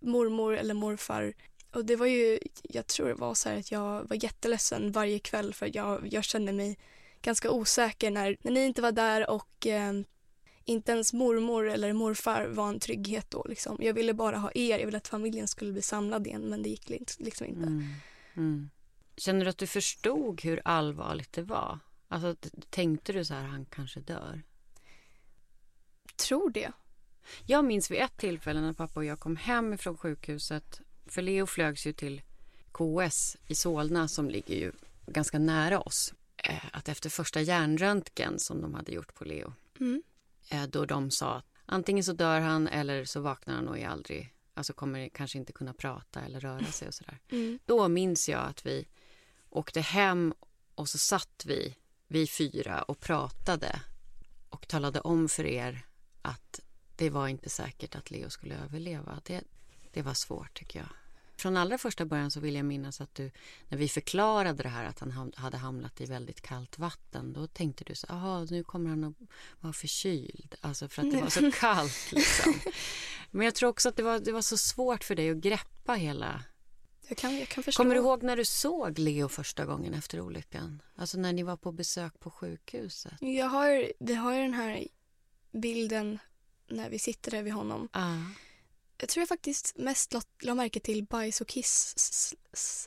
mormor 0.00 0.56
eller 0.56 0.74
morfar. 0.74 1.34
Och 1.72 1.84
det 1.84 1.96
var 1.96 2.06
ju, 2.06 2.38
jag 2.62 2.86
tror 2.86 3.08
det 3.08 3.14
var 3.14 3.34
så 3.34 3.48
att 3.48 3.72
jag 3.72 4.08
var 4.08 4.24
jätteledsen 4.24 4.92
varje 4.92 5.18
kväll 5.18 5.54
för 5.54 5.70
jag, 5.76 6.08
jag 6.10 6.24
kände 6.24 6.52
mig 6.52 6.78
ganska 7.22 7.50
osäker 7.50 8.10
när, 8.10 8.36
när 8.42 8.52
ni 8.52 8.64
inte 8.64 8.82
var 8.82 8.92
där 8.92 9.30
och 9.30 9.66
eh, 9.66 9.92
inte 10.64 10.92
ens 10.92 11.12
mormor 11.12 11.70
eller 11.70 11.92
morfar 11.92 12.46
var 12.46 12.68
en 12.68 12.80
trygghet 12.80 13.30
då. 13.30 13.44
Liksom. 13.48 13.76
Jag 13.80 13.94
ville 13.94 14.14
bara 14.14 14.38
ha 14.38 14.50
er, 14.54 14.78
jag 14.78 14.86
ville 14.86 14.98
att 14.98 15.08
familjen 15.08 15.48
skulle 15.48 15.72
bli 15.72 15.82
samlad 15.82 16.26
igen 16.26 16.42
men 16.42 16.62
det 16.62 16.68
gick 16.68 16.88
liksom 17.18 17.46
inte. 17.46 17.66
Mm. 17.66 17.84
Mm. 18.34 18.70
Känner 19.16 19.44
du 19.44 19.50
att 19.50 19.58
du 19.58 19.66
förstod 19.66 20.42
hur 20.42 20.62
allvarligt 20.64 21.32
det 21.32 21.42
var? 21.42 21.78
Alltså, 22.08 22.36
tänkte 22.70 23.12
du 23.12 23.24
så 23.24 23.34
här, 23.34 23.42
han 23.42 23.64
kanske 23.64 24.00
dör? 24.00 24.42
Tror 26.16 26.50
det. 26.50 26.72
Jag 27.46 27.64
minns 27.64 27.90
vid 27.90 27.98
ett 27.98 28.16
tillfälle 28.16 28.60
när 28.60 28.72
pappa 28.72 29.00
och 29.00 29.04
jag 29.04 29.20
kom 29.20 29.36
hem 29.36 29.78
från 29.78 29.96
sjukhuset. 29.96 30.80
För 31.12 31.22
Leo 31.22 31.46
flögs 31.46 31.86
ju 31.86 31.92
till 31.92 32.22
KS 32.72 33.36
i 33.46 33.54
Solna 33.54 34.08
som 34.08 34.30
ligger 34.30 34.56
ju 34.56 34.72
ganska 35.06 35.38
nära 35.38 35.80
oss. 35.80 36.14
Eh, 36.36 36.64
att 36.72 36.88
efter 36.88 37.10
första 37.10 37.40
hjärnröntgen 37.40 38.38
som 38.38 38.60
de 38.60 38.74
hade 38.74 38.92
gjort 38.92 39.14
på 39.14 39.24
Leo. 39.24 39.52
Mm. 39.80 40.02
Eh, 40.48 40.66
då 40.66 40.84
de 40.84 41.10
sa 41.10 41.34
att 41.34 41.44
antingen 41.66 42.04
så 42.04 42.12
dör 42.12 42.40
han 42.40 42.68
eller 42.68 43.04
så 43.04 43.20
vaknar 43.20 43.54
han 43.54 43.68
och 43.68 43.78
är 43.78 43.88
aldrig, 43.88 44.34
alltså 44.54 44.72
kommer 44.72 45.08
kanske 45.08 45.38
inte 45.38 45.52
kunna 45.52 45.72
prata 45.72 46.20
eller 46.20 46.40
röra 46.40 46.64
sig 46.64 46.88
och 46.88 46.94
sådär. 46.94 47.18
Mm. 47.28 47.58
Då 47.66 47.88
minns 47.88 48.28
jag 48.28 48.44
att 48.44 48.66
vi 48.66 48.86
åkte 49.50 49.80
hem 49.80 50.34
och 50.74 50.88
så 50.88 50.98
satt 50.98 51.44
vi 51.46 51.76
vi 52.08 52.26
fyra 52.26 52.82
och 52.82 53.00
pratade 53.00 53.80
och 54.48 54.68
talade 54.68 55.00
om 55.00 55.28
för 55.28 55.46
er 55.46 55.86
att 56.22 56.60
det 56.96 57.10
var 57.10 57.28
inte 57.28 57.50
säkert 57.50 57.94
att 57.96 58.10
Leo 58.10 58.30
skulle 58.30 58.54
överleva. 58.54 59.20
Det, 59.24 59.44
det 59.92 60.02
var 60.02 60.14
svårt 60.14 60.54
tycker 60.54 60.78
jag. 60.78 60.88
Från 61.42 61.56
allra 61.56 61.78
första 61.78 62.04
början 62.04 62.30
så 62.30 62.40
vill 62.40 62.54
jag 62.54 62.64
minnas 62.64 63.00
att 63.00 63.14
du, 63.14 63.30
när 63.68 63.78
vi 63.78 63.88
förklarade 63.88 64.62
det 64.62 64.68
här 64.68 64.84
att 64.84 64.98
han 64.98 65.32
hade 65.36 65.56
hamnat 65.56 66.00
i 66.00 66.04
väldigt 66.04 66.40
kallt 66.40 66.78
vatten, 66.78 67.32
då 67.32 67.46
tänkte 67.46 67.84
du 67.84 67.94
så 67.94 68.06
jaha, 68.08 68.46
nu 68.50 68.64
kommer 68.64 68.90
han 68.90 69.04
att 69.04 69.14
vara 69.60 69.72
förkyld, 69.72 70.54
alltså 70.60 70.88
för 70.88 71.02
att 71.02 71.10
det 71.10 71.20
var 71.20 71.28
så 71.28 71.52
kallt 71.60 72.12
liksom. 72.12 72.54
Men 73.30 73.44
jag 73.44 73.54
tror 73.54 73.68
också 73.68 73.88
att 73.88 73.96
det 73.96 74.02
var, 74.02 74.18
det 74.18 74.32
var 74.32 74.42
så 74.42 74.56
svårt 74.56 75.04
för 75.04 75.14
dig 75.14 75.30
att 75.30 75.36
greppa 75.36 75.94
hela 75.94 76.44
jag 77.08 77.18
kan, 77.18 77.38
jag 77.38 77.48
kan. 77.48 77.64
Kommer 77.64 77.94
du 77.94 78.00
ihåg 78.00 78.22
när 78.22 78.36
du 78.36 78.44
såg 78.44 78.98
Leo 78.98 79.28
första 79.28 79.64
gången 79.64 79.94
efter 79.94 80.20
olyckan? 80.20 80.82
Alltså 80.96 81.18
när 81.18 81.32
ni 81.32 81.42
var 81.42 81.56
på 81.56 81.72
besök 81.72 82.20
på 82.20 82.30
sjukhuset? 82.30 83.14
Jag 83.20 83.46
har, 83.46 83.92
vi 83.98 84.14
har 84.14 84.34
ju 84.34 84.42
den 84.42 84.54
här 84.54 84.86
bilden 85.52 86.18
när 86.68 86.90
vi 86.90 86.98
sitter 86.98 87.30
där 87.30 87.42
vid 87.42 87.52
honom. 87.52 87.88
Ah. 87.92 88.16
Jag 89.02 89.08
tror 89.08 89.20
jag 89.20 89.28
faktiskt 89.28 89.78
mest 89.78 90.14
la, 90.40 90.54
märke 90.54 90.80
till 90.80 91.04
bajs 91.04 91.40
och 91.40 91.48
kiss, 91.48 92.34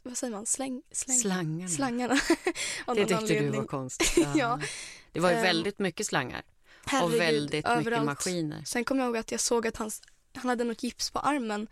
vad 0.04 0.18
säger 0.18 0.34
man, 0.34 0.46
släng, 0.46 0.82
släng, 0.92 1.18
slangarna. 1.18 1.68
slangarna. 1.70 2.16
det 2.96 3.06
tyckte 3.06 3.40
du 3.40 3.50
var 3.50 3.66
konstigt. 3.66 4.18
Ja. 4.18 4.34
ja. 4.36 4.60
Det 5.12 5.20
var 5.20 5.30
ju 5.30 5.36
um, 5.36 5.42
väldigt 5.42 5.80
mycket 5.80 6.08
slangar. 6.08 6.44
Herregud, 6.86 7.14
och 7.14 7.22
väldigt 7.22 7.66
överallt. 7.66 7.86
mycket 7.86 8.06
maskiner. 8.06 8.64
Sen 8.66 8.84
kom 8.84 9.00
jag 9.00 9.06
ihåg 9.06 9.18
att 9.18 9.32
jag 9.32 9.40
såg 9.40 9.68
att 9.68 9.78
hans, 9.78 10.02
han 10.36 10.50
hade 10.50 10.64
något 10.64 10.84
gips 10.84 11.12
på 11.12 11.20
armen 11.20 11.68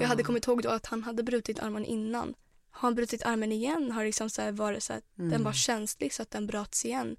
jag 0.00 0.08
hade 0.08 0.22
kommit 0.22 0.46
ihåg 0.46 0.62
då 0.62 0.68
att 0.68 0.86
han 0.86 1.02
hade 1.02 1.22
brutit 1.22 1.58
armen 1.58 1.84
innan. 1.84 2.34
Har 2.70 2.86
han 2.88 2.94
brutit 2.94 3.22
armen 3.22 3.52
igen 3.52 3.90
har 3.90 4.04
liksom 4.04 4.30
så 4.30 4.52
varit 4.52 4.82
så 4.82 4.92
att 4.92 5.18
mm. 5.18 5.30
den 5.30 5.42
var 5.42 5.52
känslig 5.52 6.14
så 6.14 6.22
att 6.22 6.30
den 6.30 6.46
bröts 6.46 6.84
igen. 6.84 7.16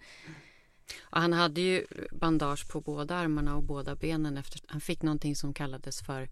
Och 1.02 1.22
han 1.22 1.34
hade 1.34 1.62
ju 1.62 1.86
bandage 2.12 2.68
på 2.72 2.82
båda 2.82 3.16
armarna 3.16 3.56
och 3.56 3.64
båda 3.64 3.96
benen 3.96 4.38
efter 4.38 4.62
han 4.68 4.82
fick 4.82 5.02
någonting 5.02 5.36
som 5.36 5.54
kallades 5.54 6.02
för 6.02 6.30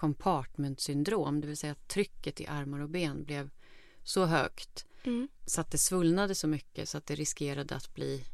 compartment-syndrom, 0.00 1.40
det 1.40 1.46
vill 1.46 1.56
säga 1.56 1.72
att 1.72 1.88
trycket 1.88 2.40
i 2.40 2.46
armar 2.46 2.80
och 2.80 2.90
ben 2.90 3.24
blev 3.24 3.50
så 4.02 4.24
högt 4.24 4.86
mm. 5.04 5.28
så 5.46 5.60
att 5.60 5.70
det 5.70 5.78
svullnade 5.78 6.34
så 6.34 6.46
mycket 6.46 6.88
så 6.88 6.98
att 6.98 7.06
det 7.06 7.14
riskerade 7.14 7.74
att 7.76 7.94
bli 7.94 8.24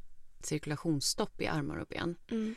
cirkulationsstopp 0.41 1.41
i 1.41 1.47
armar 1.47 1.77
och 1.77 1.87
ben. 1.87 2.17
Mm. 2.31 2.55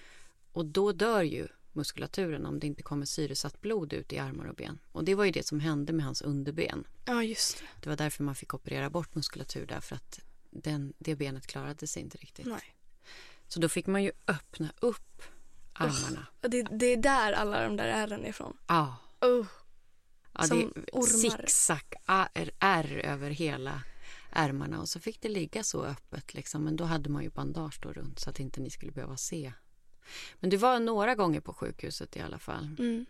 Och 0.52 0.66
då 0.66 0.92
dör 0.92 1.22
ju 1.24 1.48
muskulaturen 1.74 2.46
om 2.46 2.60
det 2.60 2.68
inte 2.68 2.84
kommer 2.84 3.06
syresatt 3.06 3.62
blod 3.62 3.94
ut 3.94 4.14
i 4.14 4.18
armar 4.18 4.46
och 4.46 4.56
ben. 4.56 4.80
Och 4.92 5.04
det 5.04 5.16
var 5.16 5.26
ju 5.26 5.32
det 5.32 5.46
som 5.46 5.60
hände 5.60 5.94
med 5.94 6.06
hans 6.06 6.22
underben. 6.22 6.88
Ja, 7.06 7.24
just 7.24 7.60
det. 7.60 7.66
Det 7.82 7.90
var 7.90 7.98
därför 7.98 8.24
man 8.24 8.36
fick 8.36 8.54
operera 8.54 8.90
bort 8.90 9.16
muskulatur 9.16 9.66
där 9.66 9.80
för 9.80 9.96
att 9.96 10.20
den, 10.50 10.94
det 10.98 11.16
benet 11.16 11.48
klarade 11.48 11.88
sig 11.88 12.02
inte 12.02 12.18
riktigt. 12.18 12.46
Nej. 12.46 12.76
Så 13.48 13.60
då 13.60 13.70
fick 13.70 13.88
man 13.88 14.04
ju 14.04 14.12
öppna 14.28 14.74
upp 14.80 15.22
armarna. 15.80 16.28
Och 16.44 16.50
det, 16.50 16.62
det 16.72 16.86
är 16.86 16.98
där 16.98 17.34
alla 17.34 17.64
de 17.64 17.76
där 17.78 17.88
ärren 17.88 18.26
är 18.26 18.30
ifrån. 18.30 18.58
Ja. 18.68 18.96
Oh. 19.22 19.46
Ja, 20.34 20.44
Som 20.44 20.60
det 20.60 20.92
ormar. 20.92 21.08
zigzag 21.08 21.94
är, 22.06 22.52
är 22.60 22.98
över 22.98 23.30
hela 23.30 23.82
ärmarna 24.32 24.80
och 24.82 24.90
så 24.90 25.00
fick 25.00 25.22
det 25.22 25.30
ligga 25.30 25.64
så 25.64 25.84
öppet 25.84 26.34
liksom. 26.34 26.64
Men 26.64 26.76
då 26.76 26.84
hade 26.84 27.10
man 27.10 27.24
ju 27.24 27.30
bandage 27.30 27.80
då 27.82 27.94
runt 27.94 28.20
så 28.20 28.30
att 28.30 28.40
inte 28.40 28.62
ni 28.62 28.70
skulle 28.70 28.92
behöva 28.92 29.18
se. 29.18 29.54
Men 30.40 30.50
du 30.50 30.58
var 30.58 30.80
några 30.80 31.16
gånger 31.16 31.42
på 31.42 31.54
sjukhuset 31.54 32.18
i 32.18 32.20
alla 32.20 32.40
fall. 32.40 32.76
Mm. 32.80 33.06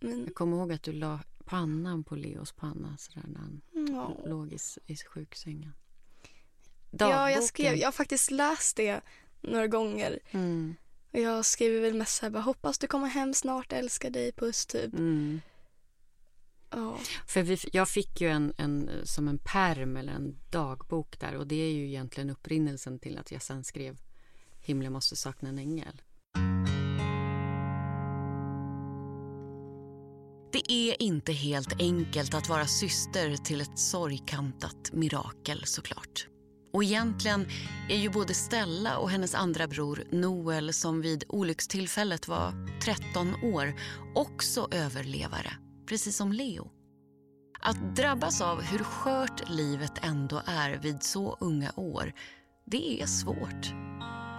Men, 0.00 0.24
Jag 0.24 0.34
kommer 0.34 0.56
ihåg 0.56 0.72
att 0.72 0.82
du 0.82 0.92
la 0.92 1.20
pannan 1.44 2.04
på 2.04 2.16
Leos 2.16 2.52
panna 2.52 2.96
sådär 2.98 3.24
när 3.28 3.40
han 3.40 3.60
ja. 3.88 4.16
låg 4.26 4.52
i, 4.52 4.58
i 4.86 4.96
sjuksängen. 4.96 5.72
ja, 6.90 7.30
jag 7.30 7.44
skrev, 7.44 7.64
Dagboken. 7.64 7.80
jag 7.80 7.86
har 7.86 7.92
faktiskt 7.92 8.30
läst 8.30 8.76
det 8.76 9.00
några 9.40 9.66
gånger. 9.66 10.18
Mm, 10.30 10.74
Och 11.12 11.18
jag 11.18 11.44
skriver 11.44 11.80
väl 11.80 11.94
mest 11.94 12.16
så 12.16 12.26
här, 12.26 12.30
bara, 12.30 12.42
hoppas 12.42 12.78
du 12.78 12.86
kommer 12.86 13.08
hem 13.08 13.34
snart, 13.34 13.72
älskar 13.72 14.10
dig, 14.10 14.32
puss 14.32 14.66
typ. 14.66 14.92
mm. 14.92 15.40
Ja. 16.70 16.98
För 17.26 17.42
vi, 17.42 17.58
jag 17.72 17.88
fick 17.88 18.20
ju 18.20 18.28
en, 18.28 18.52
en 18.56 18.90
som 19.04 19.28
en 19.28 19.38
perm 19.38 19.96
eller 19.96 20.12
en 20.12 20.36
dagbok 20.50 21.20
där 21.20 21.36
och 21.36 21.46
det 21.46 21.62
är 21.62 21.72
ju 21.72 21.86
egentligen 21.86 22.30
upprinnelsen 22.30 22.98
till 22.98 23.18
att 23.18 23.32
jag 23.32 23.42
sen 23.42 23.64
skrev 23.64 23.96
Himlen 24.60 24.92
måste 24.92 25.16
sakna 25.16 25.48
en 25.48 25.58
ängel. 25.58 26.02
Det 30.52 30.72
är 30.72 31.02
inte 31.02 31.32
helt 31.32 31.80
enkelt 31.80 32.34
att 32.34 32.48
vara 32.48 32.66
syster 32.66 33.36
till 33.36 33.60
ett 33.60 33.78
sorgkantat 33.78 34.92
mirakel 34.92 35.62
såklart. 35.66 36.28
Och 36.72 36.84
egentligen 36.84 37.46
är 37.88 37.96
ju 37.96 38.10
både 38.10 38.34
Stella 38.34 38.98
och 38.98 39.10
hennes 39.10 39.34
andra 39.34 39.66
bror 39.66 40.04
Noel 40.10 40.72
som 40.72 41.00
vid 41.00 41.24
olyckstillfället 41.28 42.28
var 42.28 42.52
13 42.84 43.34
år 43.42 43.74
också 44.14 44.68
överlevare, 44.70 45.52
precis 45.88 46.16
som 46.16 46.32
Leo. 46.32 46.70
Att 47.60 47.96
drabbas 47.96 48.40
av 48.40 48.62
hur 48.62 48.78
skört 48.78 49.48
livet 49.50 49.92
ändå 50.02 50.42
är 50.46 50.78
vid 50.78 51.02
så 51.02 51.36
unga 51.40 51.72
år, 51.76 52.12
det 52.64 53.02
är 53.02 53.06
svårt. 53.06 53.72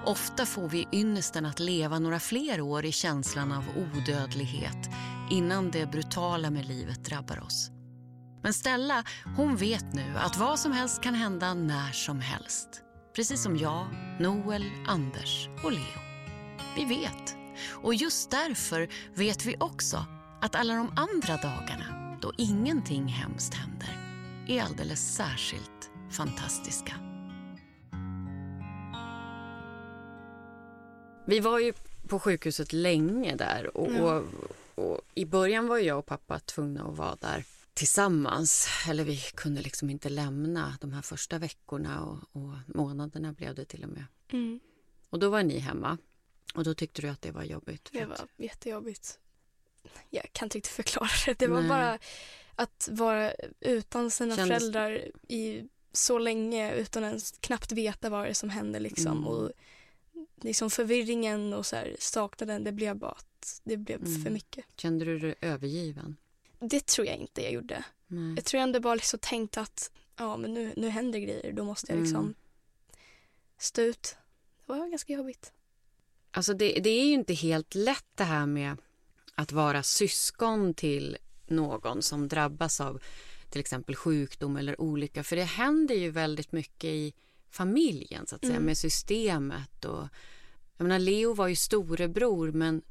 Ofta 0.06 0.46
får 0.46 0.70
vi 0.70 0.88
ynnesten 0.92 1.46
att 1.46 1.60
leva 1.60 2.00
några 2.00 2.20
fler 2.20 2.62
år 2.62 2.86
i 2.86 2.92
känslan 2.92 3.52
av 3.52 3.64
odödlighet 3.78 4.90
innan 5.32 5.72
det 5.72 5.92
brutala 5.92 6.50
med 6.50 6.66
livet 6.66 7.06
drabbar 7.06 7.44
oss. 7.44 7.72
Men 8.42 8.54
Stella, 8.54 9.04
hon 9.38 9.56
vet 9.56 9.94
nu 9.94 10.14
att 10.18 10.38
vad 10.38 10.60
som 10.60 10.72
helst 10.72 11.02
kan 11.02 11.14
hända 11.14 11.54
när 11.54 11.92
som 11.92 12.20
helst. 12.20 12.82
Precis 13.16 13.44
som 13.44 13.58
jag, 13.58 13.88
Noel, 14.20 14.66
Anders 14.88 15.50
och 15.64 15.72
Leo. 15.72 16.00
Vi 16.76 16.86
vet. 16.86 17.36
Och 17.84 17.94
just 17.94 18.32
därför 18.32 18.90
vet 19.16 19.46
vi 19.46 19.56
också 19.60 20.06
att 20.42 20.56
alla 20.56 20.74
de 20.74 20.88
andra 20.96 21.38
dagarna 21.38 22.18
då 22.22 22.34
ingenting 22.38 23.08
hemskt 23.08 23.54
händer 23.54 23.98
är 24.48 24.64
alldeles 24.64 25.16
särskilt 25.16 25.92
fantastiska. 26.12 26.94
Vi 31.26 31.40
var 31.40 31.60
ju 31.60 31.74
på 32.08 32.20
sjukhuset 32.20 32.74
länge 32.74 33.36
där 33.36 33.78
och, 33.78 33.92
Ja. 33.92 34.22
och, 34.76 34.86
och 34.86 35.02
i 35.16 35.26
början 35.26 35.68
var 35.68 35.78
jag 35.78 36.00
och 36.00 36.06
pappa 36.06 36.40
tvungna 36.40 36.84
att 36.84 36.98
vara 36.98 37.16
där 37.16 37.44
tillsammans. 37.80 38.68
Eller 38.90 39.04
vi 39.04 39.18
kunde 39.18 39.62
liksom 39.62 39.90
inte 39.90 40.10
lämna 40.10 40.78
de 40.82 40.94
här 40.94 41.02
första 41.02 41.38
veckorna 41.40 42.04
och, 42.06 42.18
och 42.42 42.54
månaderna 42.68 43.34
blev 43.34 43.56
det 43.56 43.66
till 43.66 43.84
och 43.84 43.90
med. 43.90 44.06
Mm. 44.32 44.60
Och 45.10 45.20
då 45.20 45.30
var 45.30 45.44
ni 45.44 45.58
hemma 45.60 45.98
och 46.56 46.64
då 46.64 46.74
tyckte 46.74 47.02
du 47.02 47.08
att 47.10 47.22
det 47.22 47.32
var 47.32 47.44
jobbigt. 47.44 47.90
Det 47.94 48.02
att- 48.02 48.10
var 48.10 48.28
jättejobbigt. 48.38 49.20
Jag 50.10 50.34
kan 50.34 50.46
inte 50.46 50.58
riktigt 50.58 50.74
förklara 50.74 51.10
det. 51.26 51.40
Det 51.40 51.48
var 51.48 51.60
Nej. 51.60 51.70
bara 51.70 52.00
att 52.56 52.90
vara 52.92 53.34
utan 53.60 54.12
sina 54.12 54.36
Kändes- 54.36 54.58
föräldrar 54.60 55.12
i 55.28 55.68
så 55.92 56.20
länge 56.20 56.74
utan 56.76 57.04
ens 57.04 57.32
knappt 57.40 57.72
veta 57.72 58.10
vad 58.10 58.26
det 58.26 58.30
är 58.30 58.34
som 58.34 58.50
händer 58.50 58.80
liksom. 58.80 59.12
Mm. 59.18 59.28
Och 59.28 59.52
liksom 60.42 60.70
förvirringen 60.70 61.54
och 61.54 61.66
så 61.66 61.76
här, 61.76 61.96
saknaden, 62.00 62.64
det 62.64 62.72
blev 62.72 62.96
bara 62.96 63.12
att 63.12 63.62
det 63.64 63.78
blev 63.78 64.00
Mm. 64.06 64.24
för 64.24 64.32
mycket. 64.32 64.66
Kände 64.76 65.06
du 65.06 65.20
dig 65.20 65.36
övergiven? 65.42 66.16
Det 66.60 66.86
tror 66.86 67.08
jag 67.08 67.18
inte 67.18 67.42
jag 67.44 67.52
gjorde. 67.52 67.84
Nej. 68.08 68.34
Jag 68.36 68.46
tror 68.46 68.62
ändå 68.62 68.80
bara 68.80 68.96
liksom 68.96 69.20
tänkt 69.20 69.58
att 69.58 69.92
ja, 70.18 70.38
men 70.38 70.54
nu, 70.54 70.74
nu 70.78 70.90
händer 70.90 71.20
grejer, 71.20 71.54
då 71.54 71.64
måste 71.64 71.92
jag 71.92 72.00
liksom 72.02 72.22
Mm. 72.22 72.34
stå 73.58 73.82
ut. 73.82 74.16
Det 74.66 74.74
var 74.74 74.88
ganska 74.90 75.14
jobbigt. 75.14 75.52
Alltså 76.32 76.54
det, 76.54 76.80
det 76.80 76.90
är 76.90 77.06
ju 77.06 77.14
inte 77.14 77.34
helt 77.34 77.76
lätt 77.76 78.06
det 78.16 78.24
här 78.24 78.46
med 78.46 78.78
att 79.36 79.52
vara 79.52 79.84
syskon 79.84 80.74
till 80.74 81.18
någon 81.48 82.02
som 82.02 82.28
drabbas 82.28 82.82
av 82.82 83.02
till 83.50 83.60
exempel 83.60 83.96
sjukdom 83.96 84.58
eller 84.58 84.82
olycka. 84.82 85.24
För 85.24 85.36
det 85.36 85.44
händer 85.44 85.96
ju 85.96 86.10
väldigt 86.12 86.52
mycket 86.52 86.84
i 86.90 87.14
familjen 87.50 88.28
så 88.28 88.36
att 88.36 88.42
säga 88.42 88.54
Mm. 88.54 88.66
med 88.66 88.78
systemet. 88.78 89.86
Och, 89.86 90.08
jag 90.78 90.84
menar, 90.84 91.00
Leo 91.00 91.34
var 91.34 91.48
ju 91.48 91.56
storebror 91.56 92.52
men 92.52 92.82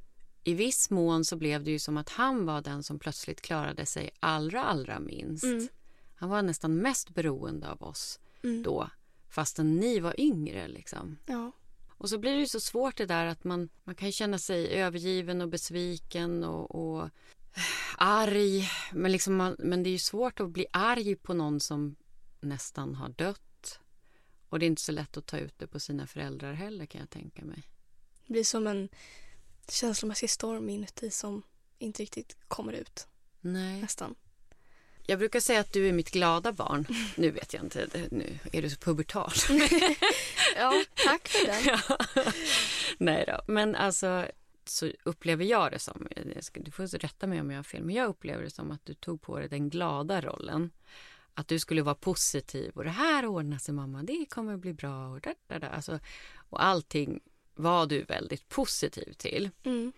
i 0.45 0.55
viss 0.55 0.91
mån 0.91 1.25
så 1.25 1.37
blev 1.37 1.65
det 1.65 1.71
ju 1.71 1.79
som 1.79 1.97
att 1.97 2.09
han 2.09 2.47
var 2.47 2.61
den 2.61 2.83
som 2.83 2.99
plötsligt 2.99 3.41
klarade 3.41 3.87
sig 3.87 4.11
allra, 4.21 4.65
allra 4.65 5.01
minst. 5.01 5.45
Mm. 5.45 5.69
Han 6.15 6.29
var 6.29 6.43
nästan 6.43 6.77
mest 6.77 7.15
beroende 7.15 7.71
av 7.71 7.83
oss 7.83 8.21
Mm. 8.43 8.63
då 8.63 8.91
fastän 9.29 9.77
ni 9.77 10.01
var 10.01 10.21
yngre 10.21 10.69
liksom. 10.69 11.19
Ja. 11.27 11.53
Och 11.89 12.09
så 12.09 12.19
blir 12.19 12.33
det 12.33 12.39
ju 12.39 12.47
så 12.47 12.61
svårt 12.61 12.97
det 12.97 13.07
där 13.07 13.27
att 13.27 13.45
man, 13.45 13.69
man 13.85 13.95
kan 13.95 14.13
känna 14.13 14.39
sig 14.39 14.69
övergiven 14.69 15.41
och 15.41 15.49
besviken 15.49 16.45
och, 16.45 16.75
och 16.75 17.11
arg. 17.97 18.69
Men, 18.93 19.13
liksom 19.13 19.37
man, 19.37 19.57
men 19.59 19.83
det 19.83 19.89
är 19.89 19.93
ju 19.93 19.99
svårt 19.99 20.41
att 20.41 20.51
bli 20.51 20.67
arg 20.73 21.17
på 21.17 21.35
någon 21.35 21.61
som 21.61 21.97
nästan 22.41 22.95
har 22.95 23.09
dött. 23.09 23.81
Och 24.49 24.59
det 24.59 24.65
är 24.65 24.69
inte 24.69 24.83
så 24.83 24.93
lätt 24.93 25.17
att 25.17 25.27
ta 25.27 25.39
ut 25.39 25.59
det 25.59 25.67
på 25.67 25.81
sina 25.81 26.07
föräldrar 26.07 26.53
heller 26.53 26.87
kan 26.87 27.01
jag 27.01 27.11
tänka 27.11 27.45
mig. 27.45 27.63
Det 28.27 28.33
blir 28.33 28.45
som 28.45 28.67
en 28.67 28.89
känslomässig 29.71 30.31
storm 30.31 30.69
inuti 30.69 31.11
som 31.11 31.43
inte 31.79 32.03
riktigt 32.03 32.37
kommer 32.49 32.73
ut 32.73 33.07
Nej. 33.41 33.81
nästan. 33.81 34.15
Jag 35.07 35.19
brukar 35.19 35.41
säga 35.41 35.61
att 35.61 35.73
du 35.73 35.89
är 35.89 35.93
mitt 35.93 36.11
glada 36.11 36.53
barn. 36.53 36.87
Nu 37.17 37.31
vet 37.31 37.55
jag 37.55 37.63
inte, 37.63 37.89
nu 38.11 38.39
är 38.53 38.63
du 38.63 38.71
så 38.71 38.77
pubertal. 38.77 39.33
Ja, 40.57 40.85
tack 40.95 41.29
för 41.29 41.47
den. 41.47 41.65
Ja. 41.65 41.97
Nej 42.99 43.25
då, 43.29 43.53
men 43.53 43.75
alltså 43.75 44.27
så 44.65 44.91
upplever 45.05 45.45
jag 45.45 45.73
det 45.73 45.79
som, 45.79 46.09
du 46.53 46.71
får 46.71 46.99
rätta 46.99 47.27
mig 47.27 47.41
om 47.41 47.51
jag 47.51 47.59
har 47.59 47.63
fel, 47.63 47.85
men 47.85 47.95
jag 47.95 48.09
upplever 48.09 48.43
det 48.43 48.51
som 48.51 48.71
att 48.71 48.87
du 48.87 48.95
tog 48.95 49.23
på 49.23 49.39
dig 49.39 49.49
den 49.49 49.71
glada 49.71 50.21
rollen. 50.21 50.71
Att 51.35 51.49
du 51.49 51.59
skulle 51.59 51.83
vara 51.83 51.95
positiv 51.95 52.73
och 52.75 52.85
det 52.85 52.91
här 52.91 53.27
ordnar 53.27 53.59
sig 53.59 53.75
mamma, 53.75 54.03
det 54.03 54.27
kommer 54.31 54.57
bli 54.57 54.73
bra 54.73 55.09
och 55.09 55.21
där, 55.21 55.35
där, 55.47 55.59
där. 55.59 55.69
Alltså, 55.69 55.99
och 56.35 56.65
allting 56.65 57.21
var 57.59 57.87
du 57.87 58.03
väldigt 58.03 58.49
positiv 58.49 59.13
till. 59.13 59.51
Mm. 59.65 59.93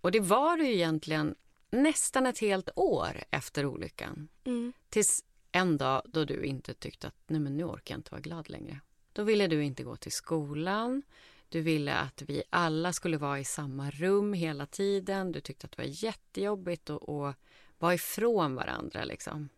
Och 0.00 0.12
det 0.12 0.20
var 0.20 0.56
du 0.56 0.68
egentligen 0.68 1.34
nästan 1.70 2.26
ett 2.26 2.38
helt 2.38 2.68
år 2.76 3.24
efter 3.30 3.66
olyckan. 3.66 4.28
Mm. 4.44 4.72
Tills 4.88 5.24
en 5.52 5.76
dag 5.76 6.02
då 6.06 6.24
du 6.24 6.44
inte 6.44 6.74
tyckte 6.74 7.06
att 7.06 7.14
nej 7.26 7.40
men 7.40 7.56
nu 7.56 7.64
orkar 7.64 7.94
jag 7.94 7.98
inte 7.98 8.10
vara 8.10 8.20
glad 8.20 8.50
längre. 8.50 8.80
Då 9.12 9.22
ville 9.22 9.46
du 9.46 9.64
inte 9.64 9.82
gå 9.82 9.96
till 9.96 10.12
skolan. 10.12 11.02
Du 11.48 11.60
ville 11.60 11.94
att 11.94 12.22
vi 12.22 12.42
alla 12.50 12.92
skulle 12.92 13.16
vara 13.16 13.40
i 13.40 13.44
samma 13.44 13.90
rum 13.90 14.32
hela 14.32 14.66
tiden. 14.66 15.32
Du 15.32 15.40
tyckte 15.40 15.66
att 15.66 15.72
det 15.76 15.82
var 15.82 16.04
jättejobbigt 16.04 16.90
att, 16.90 17.08
att 17.08 17.36
vara 17.78 17.94
ifrån 17.94 18.54
varandra. 18.54 19.04
Liksom. 19.04 19.36
Mm. 19.36 19.48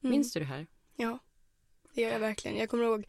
Minns 0.00 0.32
du 0.32 0.40
det 0.40 0.46
här? 0.46 0.66
Ja, 0.96 1.18
det 1.92 2.02
gör 2.02 2.10
jag 2.10 2.20
verkligen. 2.20 2.56
Jag 2.56 2.70
kommer 2.70 2.84
ihåg, 2.84 3.06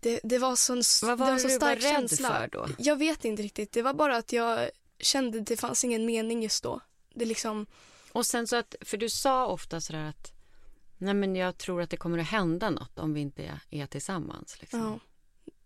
det, 0.00 0.20
det 0.24 0.38
var 0.38 0.56
så 0.56 0.72
en 0.72 0.78
s- 0.78 1.02
Vad 1.02 1.18
var 1.18 1.26
det 1.26 1.32
var 1.32 1.38
så 1.38 1.48
du 1.48 1.52
var 1.58 1.58
stark 1.58 1.82
rädd 1.82 1.90
känsla. 1.92 2.28
för 2.28 2.48
då? 2.48 2.68
Jag 2.78 2.96
vet 2.96 3.24
inte 3.24 3.42
riktigt. 3.42 3.72
Det 3.72 3.82
var 3.82 3.94
bara 3.94 4.16
att 4.16 4.32
jag 4.32 4.70
kände 4.98 5.38
att 5.40 5.46
det 5.46 5.56
fanns 5.56 5.84
ingen 5.84 6.06
mening 6.06 6.42
just 6.42 6.62
då. 6.62 6.80
Det 7.14 7.24
liksom, 7.24 7.66
Och 8.12 8.26
sen 8.26 8.46
så 8.46 8.56
att, 8.56 8.74
för 8.80 8.96
du 8.96 9.08
sa 9.08 9.46
ofta 9.46 9.80
sådär 9.80 10.04
att 10.04 10.32
nej 10.98 11.14
men 11.14 11.36
jag 11.36 11.58
tror 11.58 11.82
att 11.82 11.90
det 11.90 11.96
kommer 11.96 12.18
att 12.18 12.26
hända 12.26 12.70
något 12.70 12.98
om 12.98 13.14
vi 13.14 13.20
inte 13.20 13.60
är 13.70 13.86
tillsammans. 13.86 14.60
Liksom. 14.60 14.80
ja. 14.80 14.98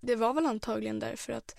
Det 0.00 0.16
var 0.16 0.34
väl 0.34 0.46
antagligen 0.46 0.98
därför 0.98 1.32
att 1.32 1.56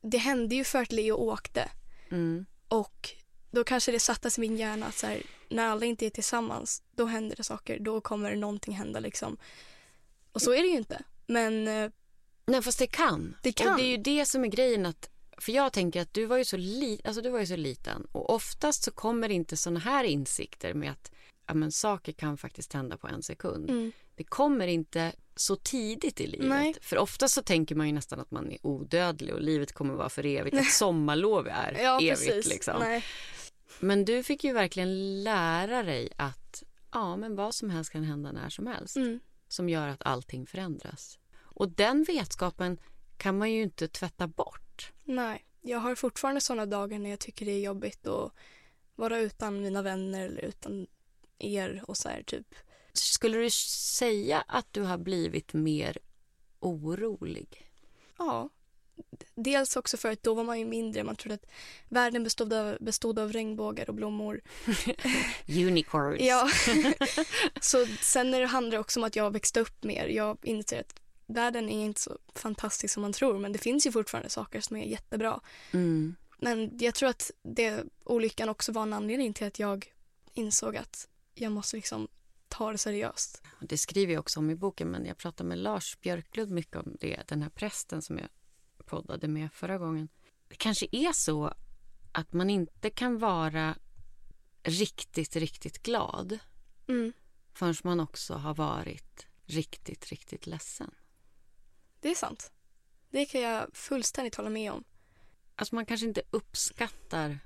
det 0.00 0.18
hände 0.18 0.54
ju 0.54 0.64
för 0.64 0.82
att 0.82 0.92
Leo 0.92 1.14
åkte. 1.16 1.70
Mm. 2.10 2.46
Och 2.68 3.10
då 3.50 3.64
kanske 3.64 3.92
det 3.92 4.00
sattes 4.00 4.38
i 4.38 4.40
min 4.40 4.56
hjärna 4.56 4.86
att 4.86 4.94
så 4.94 5.06
här, 5.06 5.22
när 5.48 5.66
alla 5.66 5.86
inte 5.86 6.06
är 6.06 6.10
tillsammans, 6.10 6.82
då 6.90 7.04
händer 7.06 7.36
det 7.36 7.44
saker. 7.44 7.78
Då 7.78 8.00
kommer 8.00 8.36
någonting 8.36 8.74
hända 8.74 9.00
liksom. 9.00 9.36
Och 10.32 10.42
så 10.42 10.52
är 10.52 10.62
det 10.62 10.68
ju 10.68 10.76
inte. 10.76 11.02
Men 11.26 11.68
eh, 11.68 11.90
Nej 12.46 12.62
fast 12.62 12.78
det 12.78 12.86
kan. 12.86 13.36
Det 13.42 13.52
kan. 13.52 13.72
Och 13.72 13.78
det 13.78 13.84
är 13.84 13.90
ju 13.90 13.96
det 13.96 14.26
som 14.26 14.44
är 14.44 14.48
grejen 14.48 14.86
att 14.86 15.10
För 15.38 15.52
jag 15.52 15.72
tänker 15.72 16.02
att 16.02 16.14
du 16.14 16.26
var 16.26 16.36
ju 16.36 16.44
så, 16.44 16.56
li, 16.56 17.00
alltså 17.04 17.22
du 17.22 17.30
var 17.30 17.40
ju 17.40 17.46
så 17.46 17.56
liten 17.56 18.06
och 18.12 18.30
oftast 18.30 18.82
så 18.84 18.90
kommer 18.90 19.28
inte 19.28 19.56
såna 19.56 19.80
här 19.80 20.04
insikter 20.04 20.74
med 20.74 20.90
att 20.90 21.12
ja, 21.46 21.54
men, 21.54 21.72
saker 21.72 22.12
kan 22.12 22.38
faktiskt 22.38 22.72
hända 22.72 22.96
på 22.96 23.08
en 23.08 23.22
sekund. 23.22 23.70
Mm. 23.70 23.92
Det 24.14 24.24
kommer 24.24 24.66
inte 24.66 25.12
så 25.36 25.56
tidigt 25.56 26.20
i 26.20 26.26
livet. 26.26 26.48
Nej. 26.48 26.74
För 26.80 26.98
ofta 26.98 27.28
så 27.28 27.42
tänker 27.42 27.74
man 27.74 27.86
ju 27.86 27.92
nästan 27.92 28.20
att 28.20 28.30
man 28.30 28.52
är 28.52 28.58
odödlig 28.62 29.34
och 29.34 29.40
livet 29.40 29.72
kommer 29.72 29.94
vara 29.94 30.08
för 30.08 30.26
evigt. 30.26 30.56
Att 30.56 30.70
sommarlov 30.70 31.48
är 31.48 31.76
Ja, 31.82 32.00
evigt 32.00 32.26
precis. 32.26 32.48
liksom. 32.48 32.80
Nej. 32.80 33.04
Men 33.80 34.04
du 34.04 34.22
fick 34.22 34.44
ju 34.44 34.52
verkligen 34.52 35.22
lära 35.24 35.82
dig 35.82 36.08
att 36.16 36.62
ja, 36.92 37.16
men 37.16 37.36
vad 37.36 37.54
som 37.54 37.70
helst 37.70 37.92
kan 37.92 38.04
hända 38.04 38.32
när 38.32 38.48
som 38.48 38.66
helst. 38.66 38.96
Mm. 38.96 39.20
Som 39.48 39.68
gör 39.68 39.88
att 39.88 40.02
allting 40.02 40.46
förändras. 40.46 41.18
Och 41.38 41.68
den 41.68 42.04
vetskapen 42.04 42.78
kan 43.16 43.38
man 43.38 43.52
ju 43.52 43.62
inte 43.62 43.88
tvätta 43.88 44.26
bort. 44.26 44.92
Nej. 45.04 45.44
Jag 45.60 45.78
har 45.78 45.94
fortfarande 45.94 46.40
sådana 46.40 46.66
dagar 46.66 46.98
när 46.98 47.10
jag 47.10 47.20
tycker 47.20 47.46
det 47.46 47.52
är 47.52 47.60
jobbigt 47.60 48.06
att 48.06 48.32
vara 48.94 49.18
utan 49.18 49.62
mina 49.62 49.82
vänner 49.82 50.26
eller 50.26 50.42
utan 50.44 50.86
er 51.38 51.84
och 51.86 51.96
så 51.96 52.08
här 52.08 52.22
typ. 52.22 52.54
Skulle 52.92 53.38
du 53.38 53.50
säga 53.50 54.44
att 54.48 54.72
du 54.72 54.82
har 54.82 54.98
blivit 54.98 55.52
mer 55.52 55.98
orolig? 56.60 57.70
Ja. 58.18 58.48
Dels 59.34 59.76
också 59.76 59.96
för 59.96 60.12
att 60.12 60.22
då 60.22 60.34
var 60.34 60.44
man 60.44 60.58
ju 60.58 60.64
mindre. 60.64 61.04
Man 61.04 61.16
trodde 61.16 61.34
att 61.34 61.46
världen 61.88 62.24
bestod 62.24 62.52
av, 62.52 62.76
bestod 62.80 63.18
av 63.18 63.32
regnbågar 63.32 63.88
och 63.88 63.94
blommor. 63.94 64.40
Unicorns. 65.48 66.20
Ja. 66.20 66.48
så 67.60 67.86
sen 68.00 68.30
när 68.30 68.40
det 68.40 68.46
handlar 68.46 68.78
också 68.78 69.00
om 69.00 69.04
att 69.04 69.16
jag 69.16 69.30
växte 69.30 69.60
upp 69.60 69.84
mer. 69.84 70.06
Jag 70.06 70.38
inser 70.42 70.80
att 70.80 71.00
världen 71.26 71.68
är 71.68 71.84
inte 71.84 72.00
så 72.00 72.18
fantastisk 72.34 72.94
som 72.94 73.00
man 73.00 73.12
tror. 73.12 73.38
Men 73.38 73.52
det 73.52 73.58
finns 73.58 73.86
ju 73.86 73.92
fortfarande 73.92 74.30
saker 74.30 74.60
som 74.60 74.76
är 74.76 74.84
jättebra. 74.84 75.40
Mm. 75.72 76.16
Men 76.38 76.78
jag 76.78 76.94
tror 76.94 77.08
att 77.08 77.30
det, 77.42 77.84
olyckan 78.04 78.48
också 78.48 78.72
var 78.72 78.82
en 78.82 78.92
anledning 78.92 79.32
till 79.32 79.46
att 79.46 79.58
jag 79.58 79.92
insåg 80.32 80.76
att 80.76 81.08
jag 81.34 81.52
måste 81.52 81.76
liksom 81.76 82.08
ta 82.48 82.72
det 82.72 82.78
seriöst. 82.78 83.42
Det 83.60 83.78
skriver 83.78 84.12
jag 84.12 84.20
också 84.20 84.40
om 84.40 84.50
i 84.50 84.54
boken, 84.54 84.88
men 84.88 85.06
jag 85.06 85.16
pratade 85.16 85.48
med 85.48 85.58
Lars 85.58 85.98
Björklund 86.00 86.50
mycket 86.50 86.76
om 86.76 86.96
det. 87.00 87.22
Den 87.28 87.42
här 87.42 87.50
prästen 87.50 88.02
som 88.02 88.18
jag 88.18 88.28
poddade 88.86 89.28
med 89.28 89.52
förra 89.52 89.78
gången. 89.78 90.08
Det 90.48 90.54
kanske 90.56 90.86
är 90.92 91.12
så 91.12 91.54
att 92.12 92.32
man 92.32 92.50
inte 92.50 92.90
kan 92.90 93.18
vara 93.18 93.78
riktigt, 94.62 95.36
riktigt 95.36 95.82
glad 95.82 96.38
Mm. 96.88 97.12
förrän 97.52 97.74
man 97.84 98.00
också 98.00 98.34
har 98.34 98.54
varit 98.54 99.26
riktigt, 99.44 100.06
riktigt 100.06 100.46
ledsen. 100.46 100.94
Det 102.00 102.10
är 102.10 102.14
sant. 102.14 102.52
Det 103.10 103.26
kan 103.26 103.40
jag 103.40 103.76
fullständigt 103.76 104.34
hålla 104.34 104.50
med 104.50 104.72
om. 104.72 104.84
Alltså 105.54 105.74
man 105.74 105.86
kanske 105.86 106.06
inte 106.06 106.22
uppskattar 106.30 107.38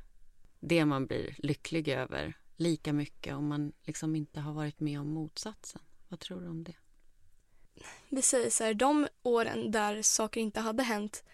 det 0.61 0.85
man 0.85 1.07
blir 1.07 1.35
lycklig 1.39 1.89
över 1.89 2.35
lika 2.57 2.93
mycket 2.93 3.35
om 3.35 3.49
man 3.49 3.73
liksom 3.83 4.17
inte 4.17 4.41
har 4.41 4.53
varit 4.53 4.81
med 4.81 5.01
om 5.01 5.09
motsatsen. 5.09 5.83
Vad 6.09 6.21
tror 6.21 6.41
du 6.41 6.49
om 6.49 6.65
det? 6.65 6.75
Vi 8.09 8.23
säger 8.23 8.51
så 8.51 8.65
här, 8.65 8.75
de 8.75 9.09
åren 9.23 9.71
där 9.71 10.03
saker 10.03 10.41
inte 10.41 10.61
hade 10.61 10.83
hänt, 10.83 11.25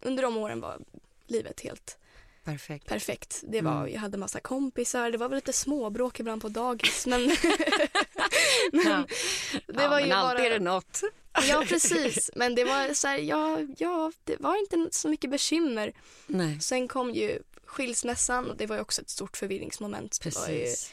under 0.00 0.22
de 0.22 0.36
åren 0.36 0.60
var 0.60 0.78
livet 1.26 1.60
helt 1.60 1.98
Perfekt. 2.44 2.86
perfekt. 2.86 3.42
Det 3.48 3.60
var, 3.60 3.80
Mm. 3.80 3.92
Jag 3.92 4.00
hade 4.00 4.18
massa 4.18 4.40
kompisar, 4.40 5.10
det 5.10 5.18
var 5.18 5.28
väl 5.28 5.36
lite 5.36 5.52
småbråk 5.52 6.20
ibland 6.20 6.42
på 6.42 6.48
dagis 6.48 7.06
men, 7.06 7.24
men 8.72 8.86
Ja. 8.86 9.06
det 9.66 9.82
ja, 9.82 9.88
var 9.88 10.00
ju 10.00 10.06
men 10.06 10.18
alltid 10.18 10.38
bara... 10.38 10.46
är 10.46 10.50
det 10.50 10.58
något. 10.64 11.00
Ja 11.48 11.64
precis, 11.68 12.30
men 12.36 12.54
det 12.54 12.64
var 12.64 12.94
så 12.94 13.08
här, 13.08 13.18
ja, 13.18 13.58
ja, 13.76 14.12
det 14.24 14.36
var 14.40 14.56
inte 14.60 14.88
så 14.98 15.08
mycket 15.08 15.30
bekymmer. 15.30 15.92
Nej, 16.26 16.60
Sen 16.60 16.88
kom 16.88 17.10
ju 17.10 17.38
skilsmässan 17.64 18.50
och 18.50 18.56
det 18.56 18.66
var 18.66 18.76
ju 18.76 18.82
också 18.82 19.02
ett 19.02 19.10
stort 19.10 19.36
förvirringsmoment. 19.36 20.18
Var 20.24 20.48
ju, 20.48 20.58
precis. 20.60 20.92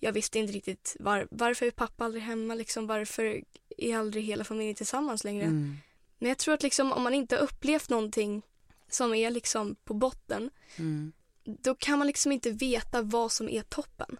jag 0.00 0.12
visste 0.12 0.38
inte 0.38 0.52
riktigt 0.52 0.96
var, 1.00 1.28
varför 1.30 1.66
är 1.66 1.70
pappa 1.70 2.04
aldrig 2.04 2.22
hemma, 2.22 2.54
liksom, 2.54 2.86
varför 2.86 3.42
är 3.78 3.96
aldrig 3.98 4.24
hela 4.24 4.44
familjen 4.44 4.74
tillsammans 4.74 5.24
längre. 5.24 5.44
Mm. 5.44 5.76
Men 6.18 6.28
jag 6.28 6.38
tror 6.38 6.54
att 6.54 6.62
liksom, 6.62 6.92
om 6.92 7.02
man 7.02 7.14
inte 7.14 7.36
har 7.36 7.42
upplevt 7.42 7.88
någonting 7.88 8.42
som 8.88 9.14
är 9.14 9.30
liksom 9.30 9.76
på 9.84 9.94
botten, 9.94 10.50
Mm. 10.76 11.12
då 11.44 11.74
kan 11.74 11.98
man 11.98 12.06
liksom 12.06 12.32
inte 12.32 12.50
veta 12.50 13.02
vad 13.02 13.32
som 13.32 13.48
är 13.48 13.62
toppen. 13.62 14.18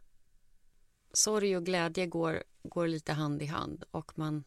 sorg 1.12 1.56
och 1.56 1.64
glädje 1.66 2.06
går, 2.06 2.42
går 2.62 2.88
lite 2.88 3.12
hand 3.12 3.42
i 3.42 3.46
hand 3.46 3.84
och 3.90 4.18
man 4.18 4.44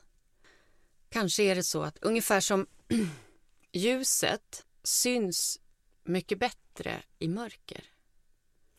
kanske 1.09 1.43
är 1.43 1.55
det 1.55 1.63
så 1.63 1.81
att 1.83 1.97
ungefär 2.01 2.39
som 2.39 2.67
ljuset 3.71 4.65
syns 4.83 5.59
mycket 6.03 6.39
bättre 6.39 7.03
i 7.19 7.27
mörker. 7.27 7.83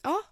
Ja. 0.02 0.22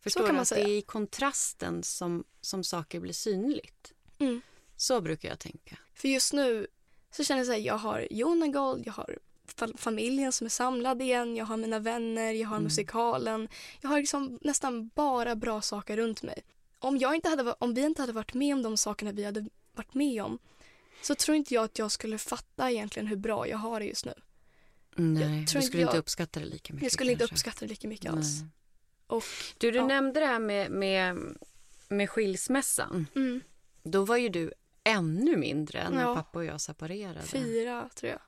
Förstår 0.00 0.20
kan 0.20 0.26
du 0.28 0.32
man 0.32 0.42
att 0.42 0.48
säga. 0.48 0.64
det 0.66 0.70
är 0.72 0.78
i 0.78 0.82
kontrasten 0.82 1.82
som, 1.82 2.24
som 2.40 2.64
saker 2.64 3.00
blir 3.00 3.12
synligt? 3.12 3.92
Mm. 4.18 4.40
Så 4.80 5.00
brukar 5.00 5.28
jag 5.28 5.38
tänka. 5.38 5.78
För 5.94 6.08
just 6.08 6.32
nu 6.32 6.66
så 7.10 7.24
känner 7.24 7.38
jag 7.40 7.46
så 7.46 7.52
här, 7.52 7.58
jag 7.58 7.78
har 7.78 8.08
Jonagold, 8.10 8.86
jag 8.86 8.92
har 8.92 9.18
fa- 9.56 9.76
familjen 9.76 10.32
som 10.32 10.44
är 10.44 10.48
samlad 10.48 11.02
igen, 11.02 11.36
jag 11.36 11.44
har 11.44 11.56
mina 11.56 11.78
vänner, 11.78 12.32
jag 12.32 12.48
har 12.48 12.56
Mm. 12.56 12.64
musikalen. 12.64 13.48
Jag 13.80 13.88
har 13.88 13.98
liksom 13.98 14.38
nästan 14.42 14.88
bara 14.94 15.36
bra 15.36 15.62
saker 15.62 15.96
runt 15.96 16.22
mig. 16.22 16.42
Om, 16.78 16.98
jag 16.98 17.14
inte 17.14 17.28
hade, 17.28 17.52
om 17.52 17.74
vi 17.74 17.80
inte 17.80 18.02
hade 18.02 18.12
varit 18.12 18.34
med 18.34 18.54
om 18.54 18.62
de 18.62 18.76
sakerna 18.76 19.12
vi 19.12 19.24
hade 19.24 19.46
varit 19.72 19.94
med 19.94 20.22
om 20.22 20.38
så 21.02 21.14
tror 21.14 21.36
inte 21.36 21.54
jag 21.54 21.64
att 21.64 21.78
jag 21.78 21.90
skulle 21.90 22.18
fatta 22.18 22.70
egentligen 22.70 23.06
hur 23.06 23.16
bra 23.16 23.48
jag 23.48 23.58
har 23.58 23.80
det 23.80 23.86
just 23.86 24.04
nu. 24.06 24.12
Nej, 24.96 25.22
tror 25.22 25.28
du 25.30 25.38
inte 25.38 25.62
skulle 25.62 25.82
inte 25.82 25.94
jag- 25.96 26.00
uppskatta 26.00 26.40
det 26.40 26.46
lika 26.46 26.72
mycket. 26.72 26.82
Jag 26.82 26.92
skulle 26.92 27.12
inte 27.12 27.20
kanske. 27.22 27.34
uppskatta 27.34 27.60
det 27.60 27.66
lika 27.66 27.88
mycket 27.88 28.12
alls. 28.12 28.28
Och, 29.06 29.24
Du, 29.58 29.70
du 29.70 29.78
Ja. 29.78 29.86
nämnde 29.86 30.20
det 30.20 30.26
här 30.26 30.38
med, 30.38 30.70
med, 30.70 31.16
med 31.88 32.10
skilsmässan. 32.10 33.06
mm, 33.14 33.40
Då 33.82 34.04
var 34.04 34.16
ju 34.16 34.28
du 34.28 34.52
ännu 34.90 35.36
mindre 35.36 35.90
när 35.90 36.02
Ja. 36.02 36.14
pappa 36.14 36.38
och 36.38 36.44
jag 36.44 36.60
separerade. 36.60 37.22
fyra 37.22 37.88
tror 37.94 38.10
jag. 38.12 38.20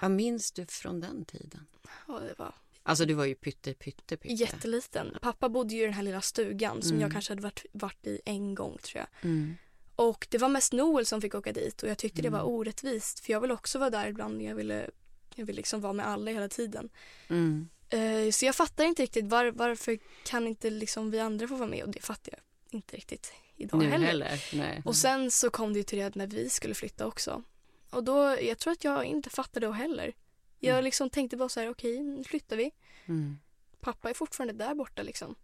Vad 0.00 0.10
minns 0.10 0.52
du 0.52 0.66
från 0.66 1.00
den 1.00 1.24
tiden? 1.24 1.66
Ja, 2.08 2.18
det 2.20 2.34
var 2.38 2.54
Alltså 2.82 3.04
du 3.04 3.14
var 3.14 3.24
ju 3.24 3.34
pytte, 3.34 3.74
pytte, 3.74 4.16
pytte. 4.16 4.34
jätteliten. 4.34 5.16
Pappa 5.22 5.48
bodde 5.48 5.74
ju 5.74 5.82
i 5.82 5.84
den 5.84 5.94
här 5.94 6.02
lilla 6.02 6.20
stugan 6.20 6.82
som 6.82 6.90
Mm. 6.90 7.00
jag 7.02 7.12
kanske 7.12 7.30
hade 7.32 7.42
varit, 7.42 7.66
varit 7.72 8.06
i 8.06 8.20
en 8.24 8.54
gång 8.54 8.78
tror 8.82 8.98
jag. 8.98 9.30
Mm. 9.30 9.54
Och 9.96 10.26
det 10.30 10.38
var 10.38 10.48
mest 10.48 10.72
Noel 10.72 11.06
som 11.06 11.20
fick 11.20 11.34
åka 11.34 11.52
dit 11.52 11.82
och 11.82 11.88
jag 11.88 11.98
tyckte 11.98 12.22
det 12.22 12.30
var 12.30 12.38
Mm. 12.40 12.52
orättvist 12.52 13.20
för 13.20 13.32
jag 13.32 13.40
ville 13.40 13.54
också 13.54 13.78
vara 13.78 13.90
där 13.90 14.08
ibland. 14.08 14.42
Jag 14.42 14.54
ville, 14.54 14.90
jag 15.34 15.46
ville 15.46 15.56
liksom 15.56 15.80
vara 15.80 15.92
med 15.92 16.06
alla 16.06 16.30
hela 16.30 16.48
tiden. 16.48 16.88
Mm. 17.28 17.68
Eh, 17.90 18.30
så 18.30 18.44
jag 18.44 18.54
fattar 18.54 18.84
inte 18.84 19.02
riktigt 19.02 19.24
var, 19.26 19.46
varför 19.50 19.98
kan 20.24 20.46
inte 20.46 20.70
liksom 20.70 21.10
vi 21.10 21.20
andra 21.20 21.48
få 21.48 21.54
vara 21.56 21.68
med 21.68 21.82
och 21.84 21.90
det 21.90 22.00
fattar 22.04 22.32
jag 22.32 22.40
inte 22.78 22.96
riktigt 22.96 23.32
idag 23.58 23.78
Nu 23.78 23.88
heller. 23.88 24.26
heller. 24.26 24.82
Och 24.84 24.96
sen 24.96 25.30
så 25.30 25.50
kom 25.50 25.72
det 25.72 25.78
ju 25.78 25.82
till 25.82 25.98
det 25.98 26.14
när 26.14 26.26
vi 26.26 26.48
skulle 26.50 26.74
flytta 26.74 27.06
också. 27.06 27.42
Och 27.90 28.04
då, 28.04 28.36
jag 28.42 28.58
tror 28.58 28.72
att 28.72 28.84
jag 28.84 29.04
inte 29.04 29.30
fattade 29.30 29.66
då 29.66 29.72
heller. 29.72 30.12
Jag 30.60 30.72
Mm. 30.72 30.84
liksom 30.84 31.10
tänkte 31.10 31.36
bara 31.36 31.48
så 31.48 31.60
här, 31.60 31.68
okej 31.70 32.00
nu 32.02 32.24
flyttar 32.24 32.56
vi. 32.56 32.70
Mm. 33.06 33.38
Pappa 33.80 34.10
är 34.10 34.14
fortfarande 34.14 34.64
där 34.64 34.74
borta 34.74 35.02
liksom. 35.02 35.34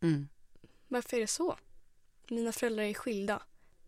Mm. 0.00 0.28
Varför 0.88 1.16
är 1.16 1.20
det 1.20 1.26
så? 1.26 1.56
Mina 2.28 2.52
föräldrar 2.52 2.84
är 2.84 2.94
skilda. 2.94 3.42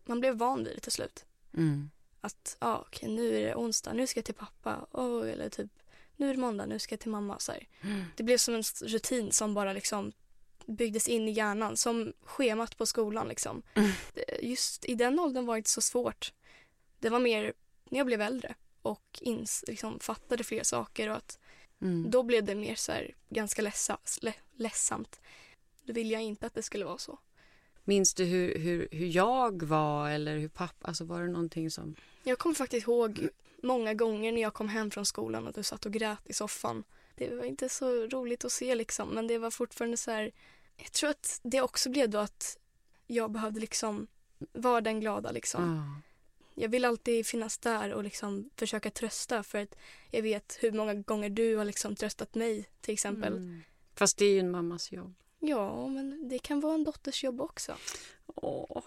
Man 0.05 0.19
blev 0.19 0.35
van 0.37 0.63
vid 0.63 0.75
det 0.75 0.79
till 0.79 0.91
slut. 0.91 1.25
Mm. 1.53 1.89
Att 2.21 2.57
ja, 2.59 2.83
okej, 2.87 3.09
nu 3.09 3.37
är 3.37 3.41
det 3.47 3.55
onsdag, 3.55 3.93
nu 3.93 4.07
ska 4.07 4.17
jag 4.17 4.25
till 4.25 4.33
pappa. 4.33 4.87
Oh, 4.91 5.31
eller 5.31 5.49
typ, 5.49 5.71
nu 6.15 6.29
är 6.29 6.33
det 6.33 6.39
måndag, 6.39 6.65
nu 6.65 6.79
ska 6.79 6.93
jag 6.93 6.99
till 6.99 7.11
mamma. 7.11 7.39
Så. 7.39 7.51
Mm. 7.81 8.03
Det 8.15 8.23
blev 8.23 8.37
som 8.37 8.53
en 8.55 8.63
rutin 8.83 9.31
som 9.31 9.53
bara 9.53 9.73
liksom 9.73 10.11
byggdes 10.67 11.07
in 11.07 11.27
i 11.27 11.31
hjärnan. 11.31 11.77
Som 11.77 12.13
schemat 12.23 12.77
på 12.77 12.85
skolan 12.85 13.27
liksom. 13.27 13.63
Mm. 13.73 13.91
Just 14.41 14.85
i 14.85 14.95
den 14.95 15.19
åldern 15.19 15.45
var 15.45 15.55
det 15.55 15.57
inte 15.57 15.69
så 15.69 15.81
svårt. 15.81 16.33
Det 16.99 17.09
var 17.09 17.19
mer 17.19 17.53
när 17.89 17.97
jag 17.97 18.07
blev 18.07 18.21
äldre 18.21 18.55
och 18.81 19.19
ins, 19.21 19.63
liksom, 19.67 19.99
fattade 19.99 20.43
fler 20.43 20.63
saker 20.63 21.09
och 21.09 21.15
att 21.17 21.39
Mm. 21.81 22.11
då 22.11 22.23
blev 22.23 22.43
det 22.43 22.55
mer 22.55 22.75
så 22.75 22.91
här 22.91 23.15
ganska 23.29 23.61
ledsa, 23.61 23.97
ledsamt. 24.55 25.21
Då 25.83 25.93
ville 25.93 26.13
jag 26.13 26.21
inte 26.21 26.45
att 26.45 26.53
det 26.53 26.63
skulle 26.63 26.85
vara 26.85 26.97
så. 26.97 27.19
Minns 27.83 28.13
du 28.13 28.23
hur, 28.25 28.59
hur, 28.59 28.87
hur 28.91 29.07
jag 29.07 29.63
var 29.63 30.09
eller 30.09 30.37
hur 30.37 30.47
pappa, 30.47 30.87
alltså 30.87 31.03
var 31.03 31.21
det 31.21 31.27
någonting 31.27 31.71
som... 31.71 31.95
Jag 32.23 32.39
kommer 32.39 32.55
faktiskt 32.55 32.87
ihåg 32.87 33.27
många 33.63 33.93
gånger 33.93 34.31
när 34.31 34.41
jag 34.41 34.53
kom 34.53 34.69
hem 34.69 34.91
från 34.91 35.05
skolan 35.05 35.47
och 35.47 35.53
du 35.53 35.63
satt 35.63 35.85
och 35.85 35.91
grät 35.93 36.19
i 36.25 36.33
soffan. 36.33 36.83
Det 37.15 37.35
var 37.35 37.45
inte 37.45 37.69
så 37.69 38.07
roligt 38.07 38.45
att 38.45 38.51
se 38.51 38.75
liksom, 38.75 39.09
men 39.09 39.27
det 39.27 39.37
var 39.37 39.51
fortfarande 39.51 39.97
så 39.97 40.11
här. 40.11 40.31
Jag 40.77 40.91
tror 40.91 41.09
att 41.09 41.39
det 41.43 41.61
också 41.61 41.89
blev 41.89 42.09
då 42.09 42.17
att 42.17 42.57
jag 43.07 43.31
behövde 43.31 43.59
liksom 43.59 44.07
vara 44.51 44.81
den 44.81 44.99
glada 44.99 45.31
liksom. 45.31 45.75
Ja. 45.75 46.01
Jag 46.55 46.69
vill 46.69 46.85
alltid 46.85 47.25
finnas 47.25 47.57
där 47.57 47.93
och 47.93 48.03
liksom 48.03 48.49
försöka 48.55 48.89
trösta 48.89 49.43
för 49.43 49.61
att 49.61 49.75
jag 50.11 50.21
vet 50.21 50.57
hur 50.61 50.71
många 50.71 50.93
gånger 50.93 51.29
du 51.29 51.55
har 51.55 51.65
liksom 51.65 51.95
tröstat 51.95 52.35
mig 52.35 52.69
till 52.81 52.93
exempel. 52.93 53.33
Mm. 53.33 53.61
Fast 53.95 54.17
det 54.17 54.25
är 54.25 54.31
ju 54.31 54.39
en 54.39 54.51
mammas 54.51 54.91
jobb. 54.91 55.13
Ja, 55.39 55.87
men 55.87 56.29
det 56.29 56.39
kan 56.39 56.59
vara 56.59 56.73
en 56.73 56.83
dotters 56.83 57.23
jobb 57.23 57.41
också. 57.41 57.75
Åh. 58.35 58.83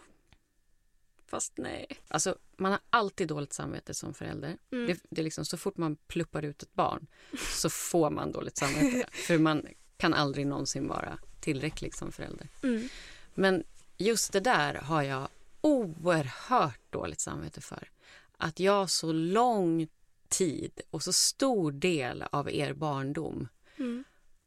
Fast 1.27 1.53
nej. 1.57 1.87
Alltså, 2.09 2.39
man 2.57 2.73
har 2.73 2.81
alltid 2.91 3.29
dåligt 3.29 3.53
samvete 3.53 3.95
som 3.95 4.15
förälder. 4.15 4.59
Mm. 4.71 4.87
Det, 4.87 5.01
det 5.11 5.21
är 5.21 5.25
liksom, 5.25 5.45
så 5.45 5.57
fort 5.57 5.77
man 5.77 5.97
pluppar 5.97 6.43
ut 6.43 6.63
ett 6.63 6.75
barn 6.75 7.07
så 7.53 7.71
får 7.71 8.11
man 8.11 8.33
dåligt 8.33 8.57
samvete. 8.57 9.09
För 9.13 9.39
man 9.39 9.67
kan 9.97 10.15
aldrig 10.15 10.47
någonsin 10.47 10.89
vara 10.89 11.19
tillräcklig 11.41 11.95
som 11.95 12.13
förälder. 12.13 12.49
Mm. 12.63 12.89
Men 13.35 13.65
just 13.97 14.33
det 14.33 14.41
där 14.41 14.75
har 14.75 15.03
jag 15.03 15.29
oerhört 15.61 16.81
dåligt 16.91 17.21
samvete 17.21 17.61
för. 17.61 17.91
Att 18.37 18.61
jag 18.61 18.91
så 18.91 19.13
lång 19.13 19.89
tid 20.29 20.81
och 20.91 21.03
så 21.03 21.13
stor 21.13 21.73
del 21.73 22.23
av 22.23 22.51
er 22.51 22.73
barndom 22.73 23.49
Mm. 23.79 24.05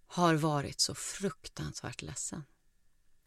har 0.07 0.35
varit 0.35 0.79
så 0.79 0.95
fruktansvärt 0.95 2.01
ledsen. 2.01 2.43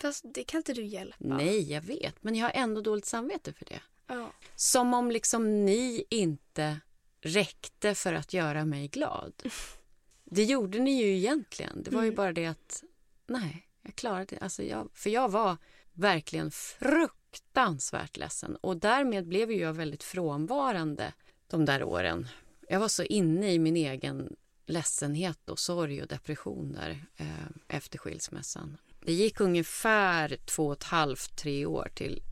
Fast 0.02 0.24
det 0.34 0.44
kan 0.44 0.58
inte 0.58 0.72
du 0.74 0.84
hjälpa. 0.84 1.16
Nej, 1.18 1.72
jag 1.72 1.80
vet, 1.82 2.14
men 2.22 2.34
jag 2.34 2.46
har 2.46 2.52
ändå 2.62 2.80
dåligt 2.80 3.06
samvete 3.06 3.52
för 3.52 3.64
det. 3.64 3.80
Ja. 4.06 4.32
Som 4.56 4.94
om 4.94 5.10
liksom 5.10 5.64
ni 5.64 6.04
inte 6.10 6.80
räckte 7.20 7.94
för 7.94 8.12
att 8.14 8.32
göra 8.32 8.64
mig 8.64 8.88
glad. 8.88 9.32
Det 10.24 10.44
gjorde 10.44 10.78
ni 10.78 11.02
ju 11.02 11.16
egentligen. 11.16 11.82
Det 11.82 11.90
var 11.90 12.02
ju 12.02 12.08
Mm. 12.08 12.16
bara 12.16 12.32
det 12.32 12.46
att 12.46 12.84
nej, 13.26 13.66
jag 13.82 13.94
klarade 13.94 14.24
det. 14.24 14.38
Alltså 14.38 14.62
jag, 14.62 14.88
för 14.94 15.10
jag 15.10 15.28
var 15.30 15.56
verkligen 15.92 16.50
fruktansvärt 16.50 18.16
ledsen 18.16 18.56
och 18.56 18.76
därmed 18.76 19.26
blev 19.26 19.50
ju 19.50 19.58
jag 19.58 19.72
väldigt 19.72 20.02
frånvarande 20.02 21.12
de 21.46 21.64
där 21.64 21.82
åren. 21.84 22.28
Jag 22.68 22.80
var 22.80 22.88
så 22.88 23.02
inne 23.02 23.52
i 23.52 23.58
min 23.58 23.76
egen 23.76 24.36
ledsenhet 24.66 25.48
och 25.50 25.58
sorg 25.58 26.02
och 26.02 26.08
depression 26.08 26.72
där 26.72 27.04
eh, 27.16 27.26
efter 27.68 27.98
skilsmässan. 27.98 28.76
Det 29.04 29.12
gick 29.12 29.40
ungefär 29.40 30.36
två 30.44 30.66
och 30.66 30.72
ett 30.72 30.82
halvt, 30.84 31.36
tre 31.36 31.66
år 31.66 31.88
till, 31.94 32.22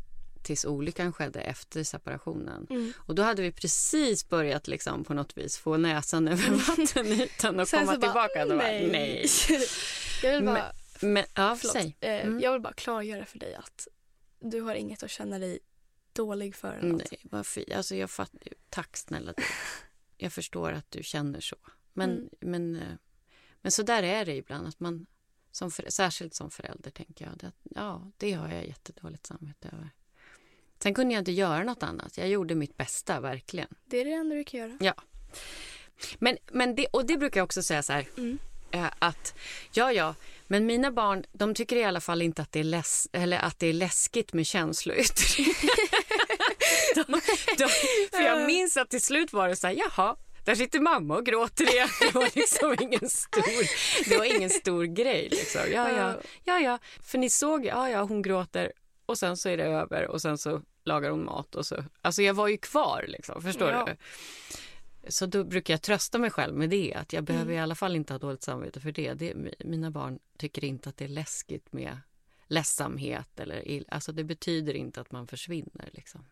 tills 0.43 0.65
olyckan 0.65 1.13
skedde 1.13 1.41
efter 1.41 1.85
separationen. 1.85 2.67
Mm. 2.71 2.93
Och 2.99 3.15
då 3.15 3.23
hade 3.23 3.43
vi 3.43 3.53
precis 3.53 4.29
börjat 4.29 4.69
liksom 4.69 5.05
på 5.05 5.15
något 5.15 5.37
vis 5.37 5.59
få 5.59 5.77
näsan 5.77 6.29
över 6.29 6.51
vattenytan 6.51 7.61
och 7.61 7.69
Sen 7.69 7.81
komma 7.87 7.99
bara, 7.99 8.01
tillbaka. 8.01 8.47
Bara, 8.47 8.57
nej. 8.59 8.89
nej. 8.91 9.27
jag 10.23 10.35
vill 10.35 10.45
bara, 10.45 10.73
Men, 11.01 11.25
ja, 11.35 11.57
förlåt, 11.61 11.95
eh, 12.01 12.11
Mm. 12.27 12.41
jag 12.41 12.53
vill 12.53 12.61
bara 12.61 12.73
klargöra 12.73 13.25
för 13.27 13.39
dig 13.39 13.55
att 13.55 13.89
du 14.41 14.61
har 14.61 14.75
inget 14.75 15.03
att 15.03 15.11
känna 15.11 15.39
dig 15.39 15.59
dålig 16.13 16.55
för. 16.55 16.81
något. 16.83 17.11
Nej, 17.11 17.21
vad 17.23 17.47
fint. 17.47 17.73
Alltså 17.73 17.95
jag 17.97 18.11
fatt, 18.11 18.33
tack 18.69 18.97
snälla 18.97 19.33
du. 19.37 19.43
Jag 20.17 20.33
förstår 20.33 20.73
att 20.73 20.91
du 20.91 21.03
känner 21.03 21.41
så. 21.41 21.57
Men, 21.93 22.11
Mm. 22.11 22.29
men, 22.41 22.77
eh, 22.77 22.95
men 23.63 23.73
så 23.73 23.83
där 23.83 24.03
är 24.03 24.25
det 24.25 24.35
ibland. 24.37 24.69
Att 24.69 24.81
man, 24.81 25.07
som 25.53 25.71
för, 25.71 25.85
särskilt 25.89 26.35
som 26.35 26.51
förälder 26.51 26.91
tänker 26.91 27.25
jag. 27.25 27.37
Det, 27.37 27.53
ja, 27.63 28.11
det 28.17 28.33
har 28.33 28.49
jag 28.49 28.67
jättedåligt 28.67 29.27
samvete 29.27 29.69
över. 29.73 29.91
Sen 30.83 30.95
kunde 30.95 31.15
jag 31.15 31.21
inte 31.21 31.33
göra 31.33 31.65
något 31.65 31.83
annat. 31.83 32.19
Jag 32.19 32.29
gjorde 32.29 32.55
mitt 32.55 32.77
bästa, 32.77 33.21
verkligen. 33.21 33.69
Det 33.85 34.01
är 34.01 34.05
det 34.05 34.13
enda 34.13 34.37
du 34.37 34.45
kan 34.45 34.61
göra. 34.61 34.77
Men, 36.19 36.37
men 36.53 36.75
det, 36.75 36.87
och 36.87 37.07
det 37.07 37.17
brukar 37.17 37.41
jag 37.41 37.45
också 37.45 37.63
säga 37.63 37.83
så 37.83 37.93
här. 37.93 38.09
Mm. 38.17 38.39
eh, 38.71 38.87
Att 38.99 39.35
ja, 39.73 39.93
ja, 39.93 40.15
men 40.47 40.67
mina 40.67 40.91
barn 40.91 41.25
de 41.33 41.55
tycker 41.55 41.77
i 41.77 41.85
alla 41.85 42.01
fall 42.01 42.23
inte 42.23 42.43
att 42.43 42.53
det 42.53 42.61
är, 42.61 42.65
läs, 42.65 43.09
eller 43.13 43.39
att 43.39 43.59
det 43.59 43.67
är 43.67 43.73
läskigt 43.73 44.33
med 44.33 44.47
känsloyttring. 44.47 45.47
de, 46.95 47.21
de, 47.59 47.69
för 48.11 48.23
jag 48.23 48.47
minns 48.47 48.77
att 48.77 48.91
till 48.91 49.03
slut 49.03 49.33
var 49.33 49.49
det 49.49 49.57
så 49.57 49.67
här, 49.67 49.75
jaha, 49.75 50.17
där 50.51 50.55
sitter 50.57 50.81
mamma 50.81 51.17
och 51.17 51.27
gråter 51.27 51.73
igen. 51.75 51.89
Det 52.01 52.15
var 52.15 52.31
liksom 52.35 52.77
ingen 52.81 53.11
stor, 53.11 54.09
det 54.11 54.17
var 54.19 54.37
ingen 54.37 54.51
stor 54.51 54.85
grej. 54.85 55.29
Liksom. 55.31 55.61
Ja, 55.73 55.91
ja, 55.97 56.15
ja, 56.45 56.61
ja, 56.61 56.79
för 57.03 57.19
ni 57.19 57.31
såg, 57.31 57.67
ja, 57.67 57.91
ja, 57.91 58.03
hon 58.03 58.23
gråter 58.23 58.73
och 59.07 59.19
sen 59.19 59.37
så 59.37 59.49
är 59.49 59.57
det 59.57 59.65
över 59.65 60.07
och 60.09 60.23
sen 60.23 60.39
så 60.39 60.63
lagar 60.85 61.11
hon 61.11 61.25
mat 61.25 61.55
och 61.55 61.67
så. 61.67 61.85
Alltså 62.03 62.23
jag 62.23 62.35
var 62.35 62.49
ju 62.49 62.57
kvar 62.57 63.05
liksom, 63.09 63.43
förstår 63.43 63.71
Ja. 63.71 63.85
du? 63.87 63.97
Så 65.09 65.27
då 65.27 65.45
brukar 65.45 65.75
jag 65.75 65.83
trösta 65.83 66.19
mig 66.19 66.31
själv 66.31 66.55
med 66.57 66.71
det, 66.71 66.95
att 66.95 67.13
jag 67.13 67.25
behöver 67.25 67.53
i 67.55 67.59
alla 67.59 67.75
fall 67.75 67.97
inte 67.97 68.13
ha 68.13 68.19
dåligt 68.19 68.43
samvete 68.43 68.81
för 68.81 68.93
det. 68.93 69.15
det. 69.15 69.35
Mina 69.65 69.91
barn 69.91 70.19
tycker 70.39 70.65
inte 70.65 70.89
att 70.89 70.97
det 70.97 71.05
är 71.05 71.09
läskigt 71.09 71.73
med 71.73 71.99
ledsamhet 72.47 73.41
eller 73.41 73.69
ill. 73.69 73.85
Alltså 73.89 74.13
det 74.13 74.25
betyder 74.25 74.75
inte 74.75 75.01
att 75.01 75.13
man 75.13 75.27
försvinner 75.27 75.89
liksom. 75.93 76.25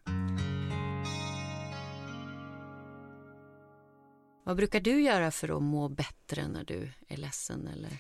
Vad 4.49 4.57
brukar 4.57 4.81
du 4.81 5.03
göra 5.03 5.31
för 5.31 5.57
att 5.57 5.63
må 5.63 5.89
bättre 5.89 6.49
när 6.49 6.65
du 6.65 6.91
är 7.09 7.17
ledsen 7.17 7.67
eller? 7.67 7.97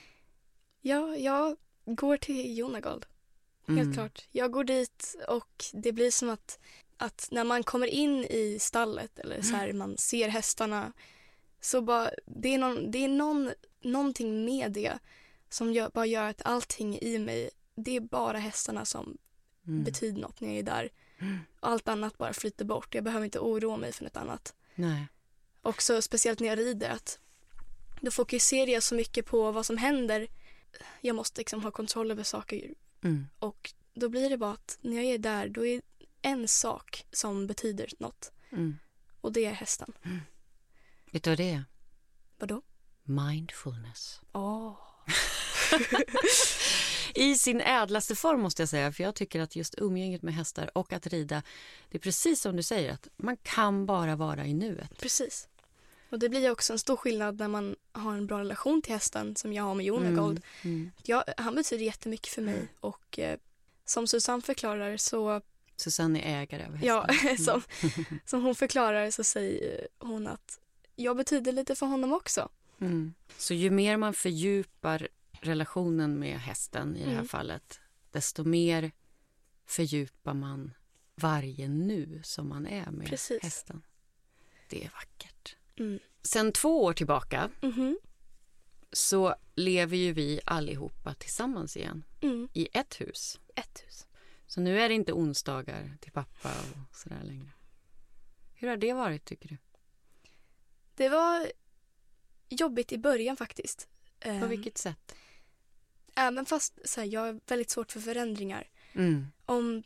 Ja, 0.80 1.16
jag 1.16 1.56
går 1.86 2.16
till 2.16 2.58
Jonagold. 2.58 3.06
Helt 3.66 3.80
Mm. 3.80 3.94
klart. 3.94 4.28
Jag 4.32 4.52
går 4.52 4.64
dit 4.64 5.16
och 5.28 5.64
det 5.72 5.92
blir 5.92 6.10
som 6.10 6.30
att, 6.30 6.58
att 6.96 7.28
när 7.30 7.44
man 7.44 7.62
kommer 7.62 7.86
in 7.86 8.24
i 8.24 8.56
stallet 8.60 9.18
eller 9.18 9.42
så 9.42 9.54
här, 9.56 9.72
man 9.72 9.98
ser 9.98 10.28
hästarna 10.28 10.92
så 11.60 11.82
bara, 11.82 12.10
det 12.26 12.54
är, 12.54 12.58
någon, 12.58 12.90
det 12.90 12.98
är 13.04 13.08
någon, 13.08 13.50
någonting 13.82 14.44
med 14.44 14.72
det 14.72 14.98
som 15.48 15.72
gör, 15.72 15.90
bara 15.94 16.06
gör 16.06 16.24
att 16.28 16.42
allting 16.44 16.98
i 16.98 17.18
mig, 17.18 17.50
det 17.74 17.96
är 17.96 18.00
bara 18.00 18.38
hästarna 18.38 18.84
som 18.84 19.18
Mm. 19.66 19.84
betyder 19.84 20.20
något 20.20 20.40
när 20.40 20.48
jag 20.48 20.58
är 20.58 20.62
där. 20.62 20.90
Allt 21.60 21.88
annat 21.88 22.18
bara 22.18 22.32
flyter 22.32 22.64
bort. 22.64 22.94
Jag 22.94 23.04
behöver 23.04 23.24
inte 23.24 23.38
oroa 23.38 23.76
mig 23.76 23.92
för 23.92 24.04
något 24.04 24.16
annat. 24.16 24.54
Nej. 24.74 25.06
Också 25.62 26.02
speciellt 26.02 26.40
när 26.40 26.48
jag 26.48 26.58
rider 26.58 26.90
att 26.90 27.18
då 28.00 28.10
fokuserar 28.10 28.66
jag 28.70 28.82
så 28.82 28.94
mycket 28.94 29.26
på 29.26 29.52
vad 29.52 29.66
som 29.66 29.76
händer. 29.78 30.28
Jag 31.00 31.16
måste 31.16 31.40
liksom 31.40 31.62
ha 31.62 31.70
kontroll 31.70 32.10
över 32.10 32.22
saker 32.22 32.74
Mm. 33.04 33.26
och 33.38 33.72
då 33.94 34.08
blir 34.08 34.30
det 34.30 34.36
bara 34.38 34.52
att 34.52 34.78
när 34.80 34.96
jag 34.96 35.04
är 35.04 35.18
där 35.18 35.48
då 35.48 35.66
är 35.66 35.82
en 36.22 36.48
sak 36.48 37.06
som 37.12 37.46
betyder 37.46 37.90
något 37.98 38.32
Mm. 38.50 38.78
och 39.20 39.32
det 39.32 39.44
är 39.44 39.52
hästen. 39.52 39.92
Vet 41.12 41.22
du 41.22 41.30
vad 41.30 41.36
det 41.38 41.50
är? 41.50 41.64
Vadå? 42.38 42.62
Mindfulness. 43.02 44.20
Åh. 44.32 44.78
I 47.14 47.34
sin 47.34 47.60
ädlaste 47.60 48.14
form 48.14 48.40
måste 48.40 48.62
jag 48.62 48.68
säga, 48.68 48.92
för 48.92 49.04
jag 49.04 49.14
tycker 49.14 49.40
att 49.40 49.56
just 49.56 49.74
umgänget 49.78 50.22
med 50.22 50.34
hästar 50.34 50.70
och 50.74 50.92
att 50.92 51.06
rida, 51.06 51.42
det 51.90 51.98
är 51.98 52.00
precis 52.00 52.40
som 52.40 52.56
du 52.56 52.62
säger, 52.62 52.92
att 52.92 53.08
man 53.16 53.36
kan 53.36 53.86
bara 53.86 54.16
vara 54.16 54.46
i 54.46 54.54
nuet. 54.54 54.98
Precis. 54.98 55.48
Och 56.10 56.18
det 56.18 56.28
blir 56.28 56.50
också 56.50 56.72
en 56.72 56.78
stor 56.78 56.96
skillnad 56.96 57.38
när 57.38 57.48
man 57.48 57.76
har 57.92 58.12
en 58.12 58.26
bra 58.26 58.40
relation 58.40 58.82
till 58.82 58.92
hästen 58.92 59.36
som 59.36 59.52
jag 59.52 59.64
har 59.64 59.74
med 59.74 59.86
Jonagold. 59.86 60.44
Mm. 60.62 60.90
Jag, 61.04 61.24
han 61.36 61.54
betyder 61.54 61.84
jättemycket 61.84 62.28
för 62.28 62.42
mig 62.42 62.68
och 62.80 63.18
eh, 63.18 63.38
som 63.84 64.06
Susanne 64.06 64.42
förklarar 64.42 64.96
så 64.96 65.40
Susanne 65.76 66.20
är 66.20 66.42
ägare 66.42 66.66
av 66.66 66.74
hästar. 66.74 66.86
Ja, 66.86 67.36
som, 67.44 67.62
som 68.24 68.42
hon 68.42 68.54
förklarar 68.54 69.10
så 69.10 69.24
säger 69.24 69.88
hon 69.98 70.26
att 70.26 70.58
jag 70.96 71.16
betyder 71.16 71.52
lite 71.52 71.74
för 71.74 71.86
honom 71.86 72.12
också. 72.12 72.48
Mm. 72.80 73.14
Så 73.36 73.54
ju 73.54 73.70
mer 73.70 73.96
man 73.96 74.14
fördjupar 74.14 75.08
relationen 75.40 76.18
med 76.18 76.40
hästen 76.40 76.96
i 76.96 77.00
det 77.00 77.06
här 77.06 77.12
Mm. 77.12 77.28
fallet, 77.28 77.80
desto 78.10 78.44
mer 78.44 78.92
fördjupar 79.66 80.34
man 80.34 80.74
varje 81.14 81.68
nu 81.68 82.20
som 82.24 82.48
man 82.48 82.66
är 82.66 82.90
med 82.90 83.06
Precis. 83.08 83.42
hästen. 83.42 83.82
Det 84.68 84.84
är 84.84 84.90
vackert. 84.90 85.56
Mm. 85.76 85.98
Sen 86.22 86.52
två 86.52 86.84
år 86.84 86.92
tillbaka 86.92 87.50
Mhm. 87.62 87.98
så 88.92 89.34
lever 89.54 89.96
ju 89.96 90.12
vi 90.12 90.40
allihopa 90.44 91.14
tillsammans 91.14 91.76
igen 91.76 92.04
Mm. 92.20 92.48
i 92.52 92.68
ett 92.72 93.00
hus. 93.00 93.40
Ett 93.54 93.82
hus. 93.86 94.06
Så 94.46 94.60
nu 94.60 94.80
är 94.80 94.88
det 94.88 94.94
inte 94.94 95.12
onsdagar 95.12 95.96
till 96.00 96.12
pappa 96.12 96.50
och 96.60 96.96
sådär 96.96 97.22
längre. 97.22 97.50
Hur 98.54 98.68
har 98.68 98.76
det 98.76 98.92
varit 98.92 99.24
tycker 99.24 99.48
du? 99.48 99.56
Det 100.94 101.08
var 101.08 101.52
jobbigt 102.48 102.92
i 102.92 102.98
början 102.98 103.36
faktiskt. 103.36 103.88
På 104.20 104.28
Ehm, 104.28 104.48
vilket 104.48 104.78
sätt? 104.78 105.14
Även 106.18 106.46
fast 106.46 106.78
så 106.84 107.00
här, 107.00 107.08
jag 107.08 107.20
har 107.20 107.40
väldigt 107.46 107.70
svårt 107.70 107.92
för 107.92 108.00
förändringar. 108.00 108.68
Mm. 108.92 109.26
Om, 109.46 109.82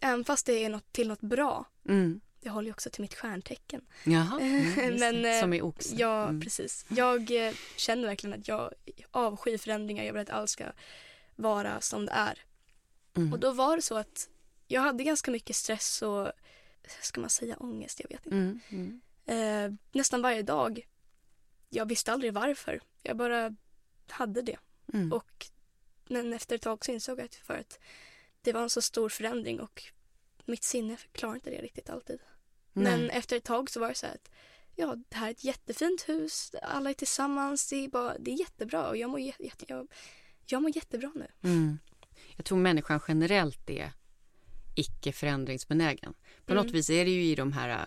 även 0.00 0.24
fast 0.24 0.46
det 0.46 0.64
är 0.64 0.68
något, 0.68 0.92
till 0.92 1.08
något 1.08 1.20
bra. 1.20 1.64
Mm. 1.88 2.20
Det 2.40 2.50
håller 2.50 2.66
ju 2.66 2.72
också 2.72 2.90
till 2.90 3.02
mitt 3.02 3.14
stjärntecken. 3.14 3.80
Jaha, 4.04 4.38
mm, 4.40 4.64
just 4.64 5.00
Men, 5.00 5.24
eh, 5.24 5.40
som 5.40 5.52
är 5.52 5.62
oxe. 5.62 5.94
Ja, 5.98 6.22
Mm. 6.28 6.40
precis. 6.40 6.86
Jag 6.88 7.46
eh, 7.48 7.54
känner 7.76 8.08
verkligen 8.08 8.40
att 8.40 8.48
jag 8.48 8.72
avskyr 9.10 9.58
förändringar. 9.58 10.04
Jag 10.04 10.12
vill 10.12 10.22
att 10.22 10.30
allt 10.30 10.50
ska 10.50 10.64
vara 11.36 11.80
som 11.80 12.06
det 12.06 12.12
är. 12.12 12.38
Mm. 13.16 13.32
Och 13.32 13.38
då 13.38 13.50
var 13.52 13.76
det 13.76 13.82
så 13.82 13.96
att 13.96 14.28
jag 14.66 14.80
hade 14.80 15.04
ganska 15.04 15.30
mycket 15.30 15.56
stress 15.56 16.02
och, 16.02 16.32
ska 17.00 17.20
man 17.20 17.30
säga 17.30 17.56
ångest? 17.56 18.00
Jag 18.00 18.08
vet 18.08 18.26
inte. 18.26 18.36
Mm. 18.36 18.60
Mm. 19.26 19.72
Eh, 19.72 19.78
nästan 19.92 20.22
varje 20.22 20.42
dag. 20.42 20.88
Jag 21.68 21.86
visste 21.86 22.12
aldrig 22.12 22.32
varför. 22.32 22.80
Jag 23.02 23.16
bara 23.16 23.56
hade 24.08 24.42
det. 24.42 24.56
Mm. 24.94 25.12
Och, 25.12 25.46
men 26.12 26.32
efter 26.32 26.54
ett 26.56 26.62
tag 26.62 26.84
så 26.84 26.92
insåg 26.92 27.18
jag 27.20 27.34
för 27.34 27.54
att 27.54 27.78
det 28.42 28.52
var 28.52 28.62
en 28.62 28.70
så 28.70 28.82
stor 28.82 29.08
förändring 29.08 29.60
och 29.60 29.82
mitt 30.44 30.64
sinne 30.64 30.96
klarar 31.12 31.34
inte 31.34 31.50
det 31.50 31.62
riktigt 31.62 31.90
alltid. 31.90 32.18
Nej. 32.72 32.98
Men 32.98 33.10
efter 33.10 33.36
ett 33.36 33.44
tag 33.44 33.70
så 33.70 33.80
var 33.80 33.88
det 33.88 33.94
så 33.94 34.06
här 34.06 34.14
att 34.14 34.30
ja, 34.76 34.96
det 35.08 35.16
här 35.16 35.26
är 35.26 35.30
ett 35.30 35.44
jättefint 35.44 36.08
hus. 36.08 36.52
Alla 36.62 36.90
är 36.90 36.94
tillsammans. 36.94 37.68
Det 37.70 37.76
är, 37.84 37.88
bara, 37.88 38.18
det 38.18 38.30
är 38.30 38.40
jättebra 38.40 38.88
och 38.88 38.96
jag 38.96 39.10
mår, 39.10 39.20
jä- 39.20 39.34
jätte, 39.44 39.64
jag, 39.68 39.88
jag 40.46 40.62
mår 40.62 40.76
jättebra 40.76 41.12
nu. 41.14 41.26
Mm. 41.42 41.78
Jag 42.36 42.44
tror 42.44 42.58
människan 42.58 43.00
generellt 43.08 43.70
är 43.70 43.92
icke 44.76 45.12
förändringsbenägen. 45.12 46.14
På 46.46 46.52
Mm. 46.52 46.64
något 46.64 46.74
vis 46.74 46.90
är 46.90 47.04
det 47.04 47.10
ju 47.10 47.24
i 47.24 47.34
de 47.34 47.52
här 47.52 47.68
äh, 47.68 47.84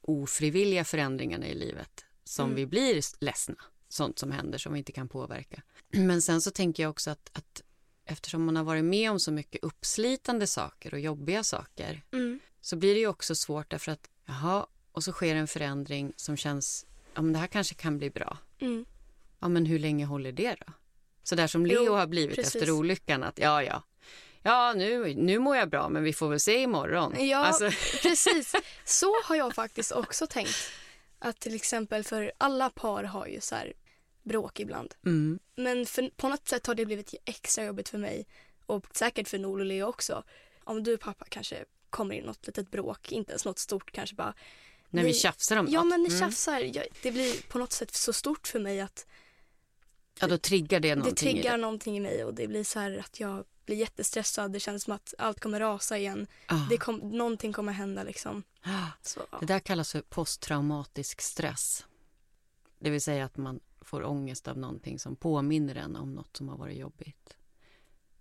ofrivilliga 0.00 0.84
förändringarna 0.84 1.46
i 1.46 1.54
livet 1.54 2.04
som 2.24 2.44
Mm. 2.44 2.56
vi 2.56 2.66
blir 2.66 3.24
ledsna. 3.24 3.56
Sånt 3.88 4.18
som 4.18 4.32
händer 4.32 4.58
som 4.58 4.72
vi 4.72 4.78
inte 4.78 4.92
kan 4.92 5.08
påverka. 5.08 5.62
Men 5.88 6.22
sen 6.22 6.40
så 6.40 6.50
tänker 6.50 6.82
jag 6.82 6.90
också 6.90 7.10
att, 7.10 7.30
att 7.32 7.62
eftersom 8.08 8.44
man 8.44 8.56
har 8.56 8.64
varit 8.64 8.84
med 8.84 9.10
om 9.10 9.20
så 9.20 9.32
mycket 9.32 9.64
uppslitande 9.64 10.46
saker 10.46 10.94
och 10.94 11.00
jobbiga 11.00 11.44
saker 11.44 12.02
Mm. 12.12 12.40
så 12.60 12.76
blir 12.76 12.94
det 12.94 13.00
ju 13.00 13.06
också 13.06 13.34
svårt 13.34 13.70
därför 13.70 13.92
att 13.92 14.08
jaha, 14.26 14.66
och 14.92 15.04
så 15.04 15.12
sker 15.12 15.34
en 15.34 15.48
förändring 15.48 16.12
som 16.16 16.36
känns, 16.36 16.86
ja 17.14 17.22
men 17.22 17.32
det 17.32 17.38
här 17.38 17.46
kanske 17.46 17.74
kan 17.74 17.98
bli 17.98 18.10
bra. 18.10 18.38
Mm. 18.60 18.84
Ja 19.40 19.48
men 19.48 19.66
hur 19.66 19.78
länge 19.78 20.04
håller 20.04 20.32
det 20.32 20.56
då? 20.66 20.72
Så 21.22 21.34
där 21.34 21.46
som 21.46 21.66
Leo 21.66 21.84
Jo, 21.86 21.94
har 21.94 22.06
blivit 22.06 22.36
precis. 22.36 22.54
efter 22.56 22.70
olyckan 22.70 23.22
att 23.22 23.38
ja 23.38 23.62
ja, 23.62 23.82
ja 24.42 24.72
nu, 24.76 25.14
nu 25.14 25.38
mår 25.38 25.56
jag 25.56 25.70
bra 25.70 25.88
men 25.88 26.02
vi 26.02 26.12
får 26.12 26.28
väl 26.28 26.40
se 26.40 26.58
imorgon. 26.62 27.14
Ja, 27.28 27.38
Alltså, 27.44 27.70
precis. 28.02 28.54
Så 28.84 29.14
har 29.24 29.36
jag 29.36 29.54
faktiskt 29.54 29.92
också 29.92 30.26
tänkt. 30.26 30.70
Att 31.18 31.40
till 31.40 31.54
exempel 31.54 32.04
för 32.04 32.32
alla 32.38 32.70
par 32.70 33.04
har 33.04 33.26
ju 33.26 33.40
så 33.40 33.54
här 33.54 33.72
bråk 34.28 34.60
ibland. 34.60 34.94
mm, 35.04 35.38
Men 35.56 35.86
för, 35.86 36.10
på 36.16 36.28
något 36.28 36.48
sätt 36.48 36.66
har 36.66 36.74
det 36.74 36.86
blivit 36.86 37.14
extra 37.24 37.64
jobbigt 37.64 37.88
för 37.88 37.98
mig 37.98 38.26
och 38.66 38.86
säkert 38.96 39.28
för 39.28 39.38
Noel 39.38 39.60
och 39.60 39.66
Leo 39.66 39.86
också. 39.86 40.24
Om 40.64 40.82
du 40.82 40.94
och 40.94 41.00
pappa 41.00 41.24
kanske 41.28 41.64
kommer 41.90 42.14
in 42.14 42.22
i 42.22 42.26
något 42.26 42.46
litet 42.46 42.70
bråk, 42.70 43.12
inte 43.12 43.30
ens 43.32 43.44
något 43.44 43.58
stort 43.58 43.92
kanske 43.92 44.16
bara. 44.16 44.34
när 44.90 45.02
vi 45.02 45.08
Ni- 45.08 45.14
tjafsar 45.14 45.56
om 45.56 45.66
Ja 45.70 45.80
något. 45.80 45.88
men 45.88 46.02
ni 46.02 46.08
Mm. 46.08 46.20
tjafsar. 46.20 46.60
Jag, 46.60 46.86
det 47.02 47.10
blir 47.12 47.48
på 47.48 47.58
något 47.58 47.72
sätt 47.72 47.94
så 47.94 48.12
stort 48.12 48.48
för 48.48 48.60
mig 48.60 48.80
att 48.80 49.06
Ja 50.20 50.26
då 50.26 50.38
triggar 50.38 50.80
det 50.80 50.88
det 50.88 50.94
någonting 50.94 51.28
i 51.28 51.32
triggar 51.32 51.52
det. 51.52 51.56
någonting 51.62 51.96
i 51.96 52.00
mig 52.00 52.24
och 52.24 52.34
det 52.34 52.46
blir 52.48 52.64
så 52.64 52.78
här 52.78 52.98
att 52.98 53.20
jag 53.20 53.44
blir 53.66 53.76
jättestressad. 53.76 54.52
Det 54.52 54.60
känns 54.60 54.82
som 54.84 54.92
att 54.92 55.14
allt 55.18 55.40
kommer 55.40 55.60
rasa 55.60 55.98
igen. 55.98 56.26
Ah. 56.46 56.66
Det 56.70 56.76
kom, 56.78 56.96
någonting 56.98 57.52
kommer 57.52 57.72
hända 57.72 58.02
liksom. 58.02 58.42
Så, 59.02 59.20
ja. 59.30 59.38
Det 59.40 59.46
där 59.46 59.58
kallas 59.60 59.92
för 59.92 60.00
posttraumatisk 60.00 61.20
stress. 61.20 61.86
Det 62.78 62.90
vill 62.90 63.00
säga 63.02 63.24
att 63.24 63.36
man 63.36 63.60
får 63.88 64.04
ångest 64.04 64.48
av 64.48 64.58
någonting 64.58 64.98
som 64.98 65.16
påminner 65.16 65.74
en 65.74 65.96
om 65.96 66.14
något 66.14 66.36
som 66.36 66.48
har 66.48 66.56
varit 66.56 66.76
jobbigt. 66.78 67.36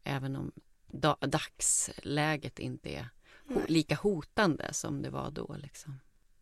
Även 0.04 0.36
om 0.36 0.52
da- 0.88 1.18
dagsläget 1.22 2.60
inte 2.60 2.90
är 2.90 3.10
lika 3.68 3.96
hotande 3.96 4.74
som 4.74 5.02
det 5.02 5.10
var 5.10 5.32
då. 5.32 5.56
Liksom. 5.60 6.00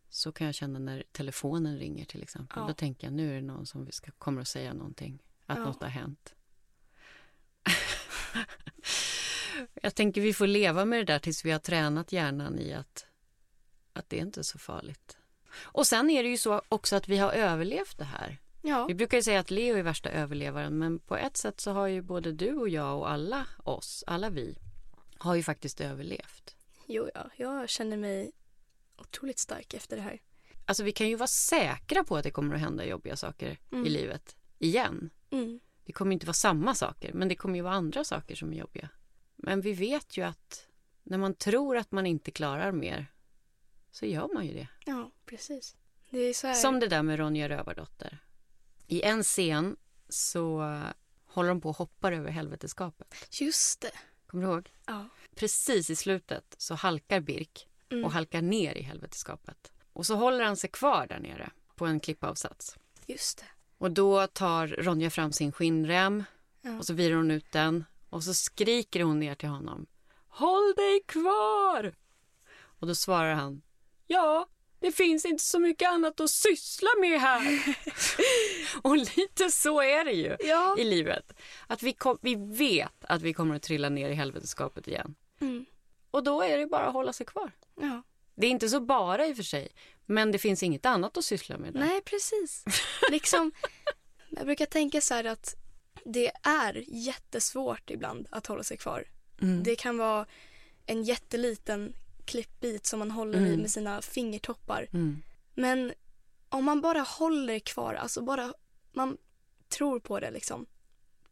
Så 0.09 0.31
kan 0.31 0.45
jag 0.45 0.55
känna 0.55 0.79
när 0.79 1.03
telefonen 1.11 1.77
ringer 1.77 2.05
till 2.05 2.23
exempel. 2.23 2.57
Ja. 2.61 2.67
Då 2.67 2.73
tänker 2.73 3.07
jag 3.07 3.13
nu 3.13 3.31
är 3.31 3.35
det 3.35 3.47
någon 3.47 3.65
som 3.65 3.91
ska, 3.91 4.11
kommer 4.11 4.41
att 4.41 4.47
säga 4.47 4.73
någonting. 4.73 5.23
Att 5.45 5.57
Ja. 5.57 5.63
något 5.63 5.81
har 5.81 5.89
hänt. 5.89 6.35
jag 9.81 9.95
tänker 9.95 10.21
vi 10.21 10.33
får 10.33 10.47
leva 10.47 10.85
med 10.85 10.99
det 10.99 11.13
där 11.13 11.19
tills 11.19 11.45
vi 11.45 11.51
har 11.51 11.59
tränat 11.59 12.11
hjärnan 12.11 12.59
i 12.59 12.73
att, 12.73 13.05
att 13.93 14.09
det 14.09 14.17
är 14.17 14.21
inte 14.21 14.41
är 14.41 14.43
så 14.43 14.59
farligt. 14.59 15.17
Och 15.57 15.88
sen 15.88 16.09
är 16.09 16.23
det 16.23 16.29
ju 16.29 16.38
så 16.38 16.61
också 16.69 16.95
att 16.95 17.07
vi 17.07 17.17
har 17.17 17.31
överlevt 17.31 17.97
det 17.97 18.03
här. 18.05 18.38
Ja. 18.67 18.86
Vi 18.86 18.95
brukar 18.95 19.17
ju 19.17 19.23
säga 19.23 19.39
att 19.39 19.51
Leo 19.51 19.75
är 19.78 19.84
värsta 19.84 20.10
överlevaren 20.10 20.78
men 20.78 20.99
på 20.99 21.17
ett 21.17 21.38
sätt 21.38 21.60
så 21.60 21.71
har 21.71 21.88
ju 21.88 22.01
både 22.01 22.32
du 22.32 22.54
och 22.54 22.69
jag 22.69 22.97
och 22.99 23.10
alla 23.10 23.47
oss, 23.63 24.04
alla 24.08 24.30
vi, 24.30 24.58
har 25.17 25.36
ju 25.36 25.43
faktiskt 25.43 25.82
överlevt. 25.82 26.56
Jo, 26.88 27.10
ja. 27.13 27.30
Jag 27.38 27.69
känner 27.69 27.97
mig 27.97 28.32
otroligt 28.97 29.39
stark 29.39 29.73
efter 29.73 29.95
det 29.95 30.01
här. 30.01 30.21
Alltså 30.65 30.84
vi 30.84 30.91
kan 30.91 31.10
ju 31.10 31.15
vara 31.15 31.28
säkra 31.28 32.04
på 32.04 32.17
att 32.17 32.23
det 32.23 32.32
kommer 32.32 32.56
att 32.56 32.62
hända 32.62 32.86
jobbiga 32.86 33.15
saker 33.15 33.58
Mm. 33.71 33.86
i 33.86 33.89
livet 33.89 34.36
igen. 34.60 35.10
Mm. 35.30 35.60
Det 35.86 35.93
kommer 35.93 36.13
inte 36.13 36.25
vara 36.25 36.34
samma 36.34 36.75
saker 36.75 37.13
men 37.13 37.28
det 37.28 37.36
kommer 37.36 37.56
ju 37.56 37.62
vara 37.62 37.73
andra 37.73 38.04
saker 38.04 38.36
som 38.36 38.54
är 38.54 38.58
jobbiga. 38.58 38.89
Men 39.36 39.62
vi 39.62 39.73
vet 39.73 40.17
ju 40.17 40.21
att 40.23 40.67
när 41.04 41.17
man 41.17 41.34
tror 41.34 41.78
att 41.78 41.91
man 41.91 42.06
inte 42.06 42.32
klarar 42.32 42.71
mer 42.71 43.06
så 43.91 44.06
gör 44.06 44.30
man 44.34 44.45
ju 44.45 44.54
det. 44.54 44.67
Ja, 44.86 45.12
precis. 45.25 45.75
Det 46.10 46.43
här... 46.43 46.54
Som 46.54 46.80
det 46.80 46.88
där 46.88 47.04
med 47.04 47.19
Ronja 47.19 47.49
Rövardotter. 47.49 48.24
I 48.87 49.01
en 49.01 49.23
scen 49.23 49.75
så 50.09 50.59
håller 51.25 51.49
de 51.49 51.61
på 51.61 51.69
och 51.69 51.77
hoppar 51.77 52.11
över 52.11 52.31
helveteskapet. 52.31 53.15
Just 53.41 53.81
det. 53.81 53.91
Kommer 54.27 54.45
du 54.45 54.51
ihåg? 54.51 54.71
Ja. 54.85 55.05
Precis 55.35 55.89
i 55.89 55.95
slutet 55.95 56.55
så 56.57 56.75
halkar 56.75 57.19
Birk 57.19 57.67
Mm. 57.89 58.05
och 58.05 58.11
halkar 58.11 58.41
ner 58.41 58.75
i 58.75 58.81
helveteskapet. 58.81 59.71
Och 59.93 60.05
så 60.05 60.15
håller 60.15 60.43
han 60.45 60.57
sig 60.57 60.69
kvar 60.69 61.07
där 61.07 61.19
nere 61.19 61.49
på 61.75 61.85
en 61.85 61.99
klippavsats. 61.99 62.75
Just 63.05 63.37
det. 63.37 63.45
Och 63.77 63.91
då 63.91 64.27
tar 64.27 64.67
Ronja 64.67 65.09
fram 65.09 65.31
sin 65.31 65.51
skinnrem 65.51 66.23
Ja. 66.61 66.77
och 66.77 66.85
så 66.85 66.93
virar 66.93 67.15
hon 67.15 67.31
ut 67.31 67.51
den 67.51 67.85
och 68.09 68.23
så 68.23 68.33
skriker 68.33 69.03
hon 69.03 69.19
ner 69.19 69.35
till 69.35 69.49
honom. 69.49 69.85
Håll 70.27 70.73
dig 70.75 71.01
kvar! 71.07 71.95
Och 72.57 72.87
då 72.87 72.95
svarar 72.95 73.33
han. 73.33 73.61
Ja, 74.07 74.47
det 74.85 74.91
finns 74.91 75.25
inte 75.25 75.43
så 75.43 75.59
mycket 75.59 75.89
annat 75.89 76.19
att 76.19 76.29
syssla 76.29 76.89
med 76.99 77.19
här. 77.21 77.75
och 78.81 78.97
lite 78.97 79.51
så 79.51 79.81
är 79.81 80.05
det 80.05 80.11
ju 80.11 80.37
Ja. 80.39 80.75
i 80.79 80.83
livet. 80.83 81.33
Att 81.67 81.83
vi, 81.83 81.93
kom, 81.93 82.17
vi 82.21 82.35
vet 82.35 82.93
att 83.05 83.21
vi 83.21 83.33
kommer 83.33 83.55
att 83.55 83.61
trilla 83.63 83.89
ner 83.89 84.09
i 84.09 84.13
helveteskapet 84.13 84.87
igen. 84.87 85.15
Mm. 85.41 85.65
Och 86.11 86.23
då 86.23 86.41
är 86.41 86.57
det 86.57 86.65
bara 86.67 86.87
att 86.87 86.93
hålla 86.93 87.13
sig 87.13 87.25
kvar. 87.25 87.51
ja. 87.81 88.01
Det 88.35 88.47
är 88.47 88.51
inte 88.51 88.69
så 88.69 88.79
bara 88.79 89.27
i 89.27 89.31
och 89.33 89.35
för 89.35 89.43
sig, 89.43 89.67
men 90.05 90.31
det 90.31 90.37
finns 90.39 90.63
inget 90.63 90.85
annat 90.85 91.17
att 91.17 91.25
syssla 91.25 91.57
med 91.57 91.73
där. 91.73 91.79
Nej, 91.79 92.01
precis. 92.01 92.63
liksom, 93.11 93.51
jag 94.29 94.45
brukar 94.45 94.65
tänka 94.65 95.01
så 95.01 95.13
här 95.13 95.23
att 95.23 95.55
det 96.05 96.31
är 96.43 96.83
jättesvårt 96.87 97.89
ibland 97.89 98.27
att 98.31 98.47
hålla 98.47 98.63
sig 98.63 98.77
kvar. 98.77 99.03
Mm. 99.41 99.63
Det 99.63 99.75
kan 99.75 99.97
vara 99.97 100.25
en 100.85 101.03
jätteliten 101.03 101.93
klippbit 102.25 102.85
som 102.85 102.99
man 102.99 103.11
håller 103.11 103.39
i 103.41 103.47
Mm. 103.47 103.61
med 103.61 103.71
sina 103.71 104.01
fingertoppar. 104.01 104.88
Mm. 104.93 105.21
Men 105.53 105.93
om 106.49 106.65
man 106.65 106.81
bara 106.81 106.99
håller 107.01 107.59
kvar, 107.59 107.93
alltså 107.93 108.21
bara 108.21 108.53
man 108.91 109.17
tror 109.69 109.99
på 109.99 110.19
det 110.19 110.31
liksom. 110.31 110.65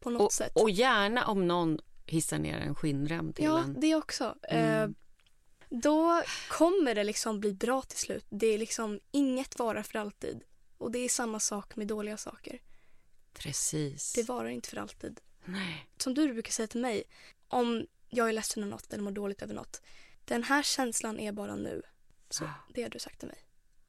På 0.00 0.10
något 0.10 0.22
Och, 0.22 0.32
sätt. 0.32 0.52
och 0.54 0.70
gärna 0.70 1.26
om 1.26 1.46
någon 1.48 1.78
hissar 2.06 2.38
ner 2.38 2.58
en 2.58 2.74
skinnrem 2.74 3.32
till 3.32 3.44
ja, 3.44 3.58
en. 3.64 3.80
det 3.80 3.94
också. 3.94 4.34
Mm. 4.42 4.82
Eh, 4.90 4.96
då 5.70 6.22
kommer 6.50 6.94
det 6.94 7.04
liksom 7.04 7.40
bli 7.40 7.52
bra 7.52 7.82
till 7.82 7.98
slut. 7.98 8.26
Det 8.30 8.46
är 8.46 8.58
liksom 8.58 9.00
inget 9.10 9.58
varar 9.58 9.82
för 9.82 9.98
alltid. 9.98 10.40
Och 10.78 10.90
det 10.90 10.98
är 10.98 11.08
samma 11.08 11.40
sak 11.40 11.76
med 11.76 11.86
dåliga 11.86 12.16
saker. 12.16 12.58
Precis. 13.32 14.12
Det 14.12 14.22
varar 14.22 14.48
inte 14.48 14.68
för 14.68 14.76
alltid. 14.76 15.20
Nej. 15.44 15.86
Som 15.98 16.14
du 16.14 16.32
brukar 16.32 16.52
säga 16.52 16.66
till 16.66 16.80
mig, 16.80 17.02
om 17.48 17.86
jag 18.08 18.28
är 18.28 18.32
ledsen 18.32 18.62
över 18.62 18.70
något 18.70 18.92
eller 18.92 19.02
mår 19.04 19.10
dåligt 19.10 19.42
över 19.42 19.54
något. 19.54 19.82
Den 20.24 20.42
här 20.42 20.62
känslan 20.62 21.20
är 21.20 21.32
bara 21.32 21.56
nu. 21.56 21.82
Så 22.30 22.50
det 22.74 22.82
har 22.82 22.90
du 22.90 22.98
sagt 22.98 23.18
till 23.18 23.28
mig. 23.28 23.48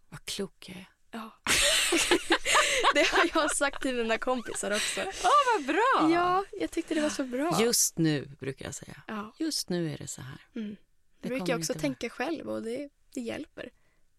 Vad 0.10 0.26
klok 0.26 0.70
jag 0.70 0.78
är. 0.78 0.90
Ja. 1.12 1.32
det 2.94 3.08
har 3.08 3.30
jag 3.34 3.56
sagt 3.56 3.82
till 3.82 3.96
mina 3.96 4.18
kompisar 4.18 4.72
också. 4.72 5.02
Vad 5.24 5.66
bra! 5.66 6.10
Ja, 6.14 6.46
jag 6.52 6.72
tyckte 6.72 6.94
det 6.96 7.02
var 7.02 7.10
så 7.10 7.24
bra. 7.24 7.62
Just 7.62 7.98
nu, 7.98 8.26
brukar 8.40 8.66
jag 8.66 8.76
säga. 8.76 9.04
Ja. 9.08 9.34
Just 9.40 9.70
nu 9.70 9.94
är 9.94 9.98
det 9.98 10.08
så 10.08 10.22
här. 10.22 10.42
Mm. 10.56 10.76
Det 11.20 11.28
brukar 11.30 11.54
jag 11.54 11.60
också 11.60 11.74
tänka 11.74 12.10
själv 12.10 12.50
och 12.50 12.64
det, 12.64 12.90
det 13.14 13.22
hjälper. 13.22 13.70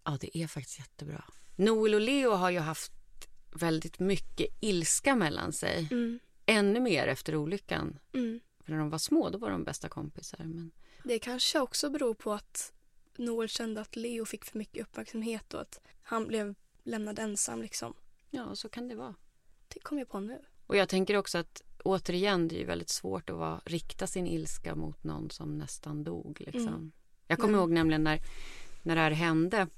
Ja, 0.05 0.19
det 0.21 0.39
är 0.39 0.47
faktiskt 0.47 0.79
jättebra. 0.79 1.25
Noel 1.57 1.95
och 1.95 2.01
Leo 2.01 2.31
har 2.31 2.51
ju 2.51 2.59
haft 2.59 2.93
väldigt 3.53 3.99
mycket 3.99 4.49
ilska 4.61 5.17
mellan 5.17 5.53
sig. 5.53 5.89
Mm. 5.91 6.19
Ännu 6.47 6.81
mer 6.81 7.07
efter 7.07 7.37
olyckan. 7.37 7.99
Mm. 8.15 8.41
För 8.65 8.73
när 8.73 8.79
de 8.79 8.91
var 8.91 8.99
små, 8.99 9.31
då 9.31 9.39
var 9.39 9.51
de 9.51 9.65
bästa 9.65 9.89
kompisar. 9.89 10.39
Men... 10.39 10.71
Det 11.09 11.19
kanske 11.19 11.61
också 11.61 11.91
beror 11.91 12.15
på 12.15 12.33
att 12.33 12.73
Noel 13.17 13.49
kände 13.49 13.81
att 13.81 13.97
Leo 13.97 14.25
fick 14.25 14.45
för 14.45 14.59
mycket 14.59 14.83
uppmärksamhet 14.83 15.55
och 15.55 15.61
att 15.61 15.81
han 16.03 16.27
blev 16.27 16.55
lämnad 16.83 17.19
ensam 17.19 17.63
liksom. 17.63 17.95
Ja, 18.31 18.55
så 18.55 18.69
kan 18.69 18.89
det 18.89 18.95
vara. 18.95 19.15
Det 19.69 19.81
kom 19.81 19.99
jag 19.99 20.09
på 20.09 20.21
nu. 20.21 20.39
Och 20.67 20.77
jag 20.77 20.89
tänker 20.89 21.17
också 21.17 21.39
att 21.39 21.63
återigen, 21.85 22.49
det 22.49 22.63
är 22.63 22.67
väldigt 22.67 22.89
svårt 22.89 23.31
att 23.31 23.37
vara, 23.37 23.61
rikta 23.65 24.07
sin 24.07 24.27
ilska 24.27 24.75
mot 24.75 25.05
någon 25.05 25.31
som 25.31 25.59
nästan 25.59 26.05
dog. 26.05 26.41
Liksom. 26.41 26.69
Mm. 26.69 26.93
Jag 27.27 27.39
kommer 27.39 27.53
Nej. 27.53 27.61
ihåg 27.61 27.71
nämligen 27.71 28.05
när, 28.05 28.21
när 28.83 28.95
det 28.95 29.01
här 29.01 29.11
hände. 29.11 29.69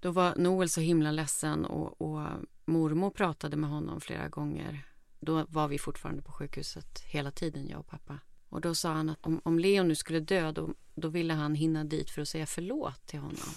Då 0.00 0.10
var 0.10 0.34
Noel 0.36 0.68
så 0.68 0.80
himla 0.80 1.10
ledsen 1.10 1.64
och, 1.64 2.00
och 2.00 2.28
mormor 2.64 3.10
pratade 3.10 3.56
med 3.56 3.70
honom 3.70 4.00
flera 4.00 4.28
gånger. 4.28 4.86
Då 5.20 5.46
var 5.48 5.68
vi 5.68 5.78
fortfarande 5.78 6.22
på 6.22 6.32
sjukhuset 6.32 7.00
hela 7.00 7.30
tiden, 7.30 7.68
jag 7.68 7.80
och 7.80 7.86
pappa. 7.86 8.18
Och 8.48 8.60
då 8.60 8.74
sa 8.74 8.92
han 8.92 9.08
att 9.08 9.26
om, 9.26 9.40
om 9.44 9.58
Leo 9.58 9.82
nu 9.82 9.94
skulle 9.94 10.20
dö, 10.20 10.52
då, 10.52 10.74
då 10.94 11.08
ville 11.08 11.34
han 11.34 11.54
hinna 11.54 11.84
dit 11.84 12.10
för 12.10 12.22
att 12.22 12.28
säga 12.28 12.46
förlåt 12.46 13.06
till 13.06 13.18
honom. 13.18 13.48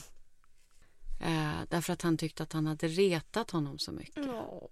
Eh, 1.19 1.59
därför 1.69 1.93
att 1.93 2.01
han 2.01 2.17
tyckte 2.17 2.43
att 2.43 2.53
han 2.53 2.67
hade 2.67 2.87
retat 2.87 3.51
honom 3.51 3.79
så 3.79 3.91
mycket. 3.91 4.25
Ja. 4.25 4.69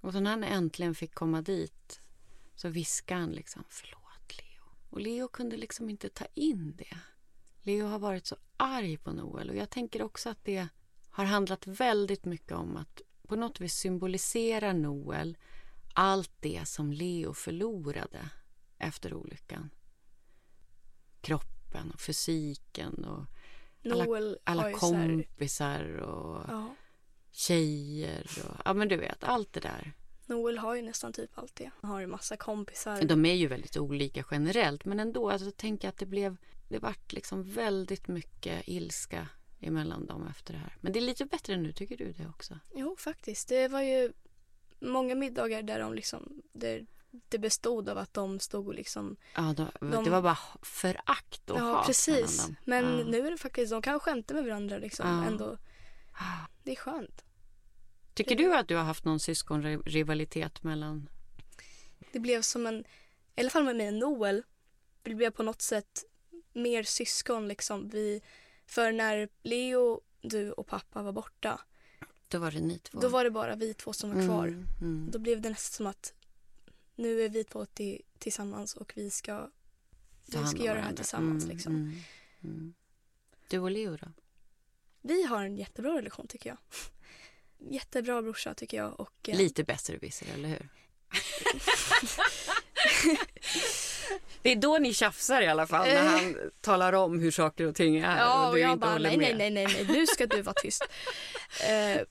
Och 0.00 0.12
så 0.12 0.20
när 0.20 0.30
han 0.30 0.44
äntligen 0.44 0.94
fick 0.94 1.14
komma 1.14 1.42
dit 1.42 2.00
så 2.54 2.68
viskade 2.68 3.20
han 3.20 3.30
liksom 3.30 3.64
förlåt 3.68 4.36
Leo. 4.38 4.64
Och 4.90 5.00
Leo 5.00 5.28
kunde 5.28 5.56
liksom 5.56 5.90
inte 5.90 6.08
ta 6.08 6.24
in 6.34 6.76
det. 6.76 6.98
Leo 7.62 7.86
har 7.86 7.98
varit 7.98 8.26
så 8.26 8.36
arg 8.56 8.96
på 8.96 9.12
Noel 9.12 9.50
och 9.50 9.56
jag 9.56 9.70
tänker 9.70 10.02
också 10.02 10.30
att 10.30 10.44
det 10.44 10.68
har 11.10 11.24
handlat 11.24 11.66
väldigt 11.66 12.24
mycket 12.24 12.52
om 12.52 12.76
att 12.76 13.02
på 13.28 13.36
något 13.36 13.60
vis 13.60 13.74
symbolisera 13.74 14.72
Noel 14.72 15.36
allt 15.94 16.32
det 16.40 16.68
som 16.68 16.92
Leo 16.92 17.34
förlorade 17.34 18.30
efter 18.78 19.14
olyckan. 19.14 19.70
kroppen 21.20 21.90
och 21.90 22.00
fysiken 22.00 23.04
och 23.04 23.24
Noel 23.82 24.38
alla, 24.44 24.70
ju 24.70 24.76
kompisar 24.76 25.96
och 25.96 26.44
ja. 26.48 26.74
tjejer 27.30 28.26
och 28.44 28.56
ja 28.64 28.74
men 28.74 28.88
du 28.88 28.96
vet 28.96 29.24
allt 29.24 29.52
det 29.52 29.60
där. 29.60 29.92
Noel 30.26 30.58
har 30.58 30.74
ju 30.74 30.82
nästan 30.82 31.12
typ 31.12 31.38
allt 31.38 31.56
det. 31.56 31.70
Han 31.80 31.90
har 31.90 32.00
ju 32.00 32.06
massa 32.06 32.36
kompisar. 32.36 33.02
De 33.02 33.24
är 33.24 33.34
ju 33.34 33.46
väldigt 33.46 33.76
olika 33.76 34.24
generellt 34.30 34.84
men 34.84 35.00
ändå 35.00 35.30
alltså 35.30 35.50
tänk 35.56 35.84
att 35.84 35.96
det 35.96 36.06
blev 36.06 36.36
det 36.68 36.78
vart 36.78 37.12
liksom 37.12 37.42
väldigt 37.42 38.08
mycket 38.08 38.62
ilska 38.68 39.28
emellan 39.60 40.06
dem 40.06 40.26
efter 40.26 40.54
det 40.54 40.60
här. 40.60 40.76
Men 40.80 40.92
det 40.92 40.98
är 40.98 41.00
lite 41.00 41.24
bättre 41.24 41.56
nu, 41.56 41.72
tycker 41.72 41.96
du 41.96 42.12
det 42.12 42.28
också? 42.28 42.58
Jo, 42.74 42.96
faktiskt. 42.98 43.48
Det 43.48 43.68
var 43.68 43.82
ju 43.82 44.12
många 44.80 45.14
middagar 45.14 45.62
där 45.62 45.78
de 45.78 45.94
liksom, 45.94 46.42
där 46.52 46.86
det 47.10 47.38
bestod 47.38 47.88
av 47.88 47.98
att 47.98 48.14
de 48.14 48.40
stod 48.40 48.68
och 48.68 48.74
liksom... 48.74 49.16
Ja, 49.34 49.54
de, 49.56 49.70
de, 49.80 50.04
det 50.04 50.10
var 50.10 50.22
bara 50.22 50.38
förakt 50.62 51.50
och 51.50 51.58
ja, 51.58 51.62
hat 51.62 51.86
precis. 51.86 52.48
Men 52.64 52.98
ja. 52.98 53.04
nu 53.04 53.26
är 53.26 53.30
det 53.30 53.38
faktiskt, 53.38 53.70
de 53.70 53.82
kan 53.82 54.00
skämta 54.00 54.34
med 54.34 54.44
varandra 54.44 54.78
liksom 54.78 55.08
ja. 55.08 55.24
ändå. 55.24 55.58
Det 56.62 56.72
är 56.72 56.76
skönt. 56.76 57.24
Tycker 58.14 58.36
du 58.36 58.54
att 58.54 58.68
du 58.68 58.76
har 58.76 58.84
haft 58.84 59.04
någon 59.04 59.20
syskonrivalitet 59.20 60.62
mellan? 60.62 61.08
Det 62.12 62.18
blev 62.18 62.42
som 62.42 62.66
en, 62.66 62.84
i 63.36 63.40
alla 63.40 63.50
fall 63.50 63.64
med 63.64 63.76
mig 63.76 63.88
och 63.88 63.94
Noel, 63.94 64.42
det 65.02 65.14
blev 65.14 65.30
på 65.30 65.42
något 65.42 65.62
sätt 65.62 66.04
mer 66.52 66.82
syskon 66.82 67.48
liksom. 67.48 67.88
Vi, 67.88 68.22
för 68.66 68.92
när 68.92 69.28
Leo, 69.42 70.00
du 70.20 70.52
och 70.52 70.66
pappa 70.66 71.02
var 71.02 71.12
borta. 71.12 71.60
Då 72.28 72.38
var 72.38 72.50
det 72.50 72.60
ni 72.60 72.78
två? 72.78 73.00
Då 73.00 73.08
var 73.08 73.24
det 73.24 73.30
bara 73.30 73.54
vi 73.56 73.74
två 73.74 73.92
som 73.92 74.14
var 74.14 74.26
kvar. 74.26 74.46
Mm, 74.46 74.66
mm. 74.80 75.10
Då 75.10 75.18
blev 75.18 75.40
det 75.40 75.50
nästan 75.50 75.76
som 75.76 75.86
att 75.86 76.12
nu 76.98 77.22
är 77.24 77.28
vi 77.28 77.44
två 77.44 77.64
till, 77.64 78.02
tillsammans 78.18 78.74
och 78.74 78.92
vi 78.96 79.10
ska, 79.10 79.50
vi 80.26 80.46
ska 80.46 80.64
göra 80.64 80.74
det 80.74 80.80
här 80.80 80.94
tillsammans. 80.94 81.44
Mm, 81.44 81.56
liksom. 81.56 81.74
Mm, 81.74 82.00
mm. 82.44 82.74
Du 83.48 83.58
och 83.58 83.70
Leo 83.70 83.96
då? 83.96 84.06
Vi 85.02 85.22
har 85.22 85.44
en 85.44 85.56
jättebra 85.56 85.98
relation 85.98 86.26
tycker 86.26 86.50
jag. 86.50 86.58
Jättebra 87.72 88.22
brorsa 88.22 88.54
tycker 88.54 88.76
jag. 88.76 89.00
Och, 89.00 89.28
eh, 89.28 89.36
Lite 89.36 89.64
besserwisser, 89.64 90.26
eller 90.34 90.48
hur? 90.48 90.68
Det 94.42 94.52
är 94.52 94.56
då 94.56 94.78
ni 94.78 94.94
tjafsar 94.94 95.42
i 95.42 95.46
alla 95.46 95.66
fall, 95.66 95.86
när 95.88 96.02
han 96.02 96.36
talar 96.60 96.92
om 96.92 97.18
hur 97.18 97.30
saker 97.30 97.66
och 97.66 97.74
ting 97.74 97.96
är. 97.96 98.18
Ja, 98.18 98.46
och, 98.46 98.52
och 98.52 98.58
jag 98.58 98.78
bara 98.78 98.98
nej, 98.98 99.16
nej, 99.16 99.34
nej, 99.34 99.50
nej, 99.50 99.66
nej, 99.66 99.86
nu 99.88 100.06
ska 100.06 100.26
du 100.26 100.42
vara 100.42 100.54
tyst. 100.54 100.82
uh, 101.68 102.02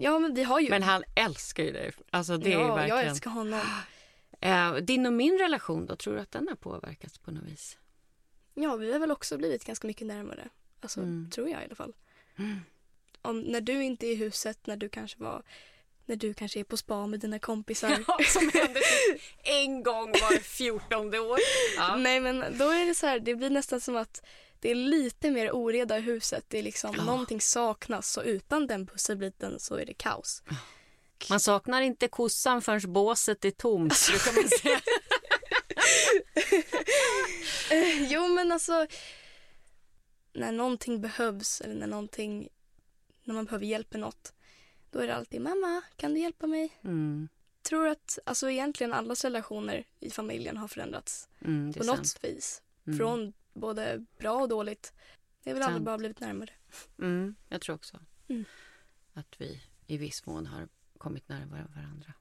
ja. 0.00 0.18
men 0.18 0.34
vi 0.34 0.42
har 0.42 0.60
ju... 0.60 0.70
Men 0.70 0.82
han 0.82 1.04
älskar 1.14 1.62
ju 1.62 1.72
dig. 1.72 1.92
Alltså 2.10 2.36
det 2.36 2.50
ja, 2.50 2.60
är 2.60 2.68
verkligen... 2.68 2.88
jag 2.88 3.06
älskar 3.06 3.30
honom. 3.30 3.60
Uh, 4.44 4.76
din 4.76 5.06
och 5.06 5.12
min 5.12 5.38
relation 5.38 5.86
då, 5.86 5.96
tror 5.96 6.14
du 6.14 6.20
att 6.20 6.32
den 6.32 6.48
har 6.48 6.56
påverkats 6.56 7.18
på 7.18 7.30
något 7.30 7.44
vis? 7.44 7.78
Ja, 8.54 8.76
vi 8.76 8.92
har 8.92 8.98
väl 8.98 9.10
också 9.10 9.38
blivit 9.38 9.64
ganska 9.64 9.86
mycket 9.86 10.06
närmare. 10.06 10.48
Alltså, 10.80 11.00
mm. 11.00 11.30
tror 11.30 11.48
jag 11.48 11.62
i 11.62 11.64
alla 11.64 11.74
fall. 11.74 11.92
Mm. 12.36 12.60
Om, 13.22 13.40
när 13.40 13.60
du 13.60 13.84
inte 13.84 14.06
är 14.06 14.12
i 14.12 14.14
huset, 14.14 14.66
när 14.66 14.76
du 14.76 14.88
kanske 14.88 15.22
var 15.22 15.42
när 16.06 16.16
du 16.16 16.34
kanske 16.34 16.60
är 16.60 16.64
på 16.64 16.76
spa 16.76 17.06
med 17.06 17.20
dina 17.20 17.38
kompisar. 17.38 17.90
Ja, 18.06 18.18
som 18.28 18.50
händer 18.54 19.12
typ 19.12 19.22
en 19.42 19.82
gång 19.82 20.10
var 20.12 20.38
fjortonde 20.38 21.18
år. 21.18 21.38
Ja. 21.76 21.96
Nej 21.96 22.20
men 22.20 22.44
då 22.58 22.70
är 22.70 22.86
det 22.86 22.94
så 22.94 23.06
här, 23.06 23.18
det 23.18 23.34
blir 23.34 23.50
nästan 23.50 23.80
som 23.80 23.96
att 23.96 24.22
det 24.60 24.70
är 24.70 24.74
lite 24.74 25.30
mer 25.30 25.52
oreda 25.52 25.98
i 25.98 26.00
huset. 26.00 26.44
Det 26.48 26.58
är 26.58 26.62
liksom, 26.62 26.94
ja. 26.96 27.04
någonting 27.04 27.40
saknas 27.40 28.16
och 28.16 28.22
utan 28.26 28.66
den 28.66 28.86
pusselbiten 28.86 29.60
så 29.60 29.76
är 29.76 29.86
det 29.86 29.94
kaos. 29.94 30.42
Man 31.30 31.40
saknar 31.40 31.82
inte 31.82 32.08
kossan 32.08 32.62
förrän 32.62 32.92
båset 32.92 33.44
är 33.44 33.50
tomt, 33.50 33.94
brukar 34.10 34.32
man 34.40 34.48
säga. 34.48 34.80
jo 38.10 38.28
men 38.28 38.52
alltså 38.52 38.86
när 40.32 40.52
någonting 40.52 41.00
behövs 41.00 41.60
eller 41.60 41.74
när 41.74 41.86
någonting 41.86 42.48
när 43.24 43.34
man 43.34 43.44
behöver 43.44 43.66
hjälp 43.66 43.92
med 43.92 44.00
något 44.00 44.32
då 44.94 45.00
är 45.00 45.06
det 45.06 45.14
alltid 45.14 45.40
mamma, 45.40 45.82
kan 45.96 46.14
du 46.14 46.20
hjälpa 46.20 46.46
mig? 46.46 46.78
Mm. 46.84 47.28
tror 47.62 47.88
att 47.88 48.18
alltså 48.26 48.50
egentligen 48.50 48.92
allas 48.92 49.24
relationer 49.24 49.84
i 50.00 50.10
familjen 50.10 50.56
har 50.56 50.68
förändrats 50.68 51.28
mm, 51.40 51.72
på 51.72 51.84
sant. 51.84 51.98
något 51.98 52.24
vis. 52.24 52.62
Mm. 52.86 52.98
Från 52.98 53.32
både 53.52 54.04
bra 54.18 54.32
och 54.32 54.48
dåligt. 54.48 54.92
Det 55.42 55.50
är 55.50 55.54
väl 55.54 55.62
aldrig 55.62 55.82
bara 55.82 55.98
blivit 55.98 56.20
närmare. 56.20 56.50
Mm, 56.98 57.34
jag 57.48 57.60
tror 57.60 57.76
också 57.76 58.00
mm. 58.28 58.44
att 59.14 59.34
vi 59.38 59.62
i 59.86 59.96
viss 59.96 60.26
mån 60.26 60.46
har 60.46 60.68
kommit 61.04 61.28
närmare 61.28 61.66
varandra. 61.74 62.12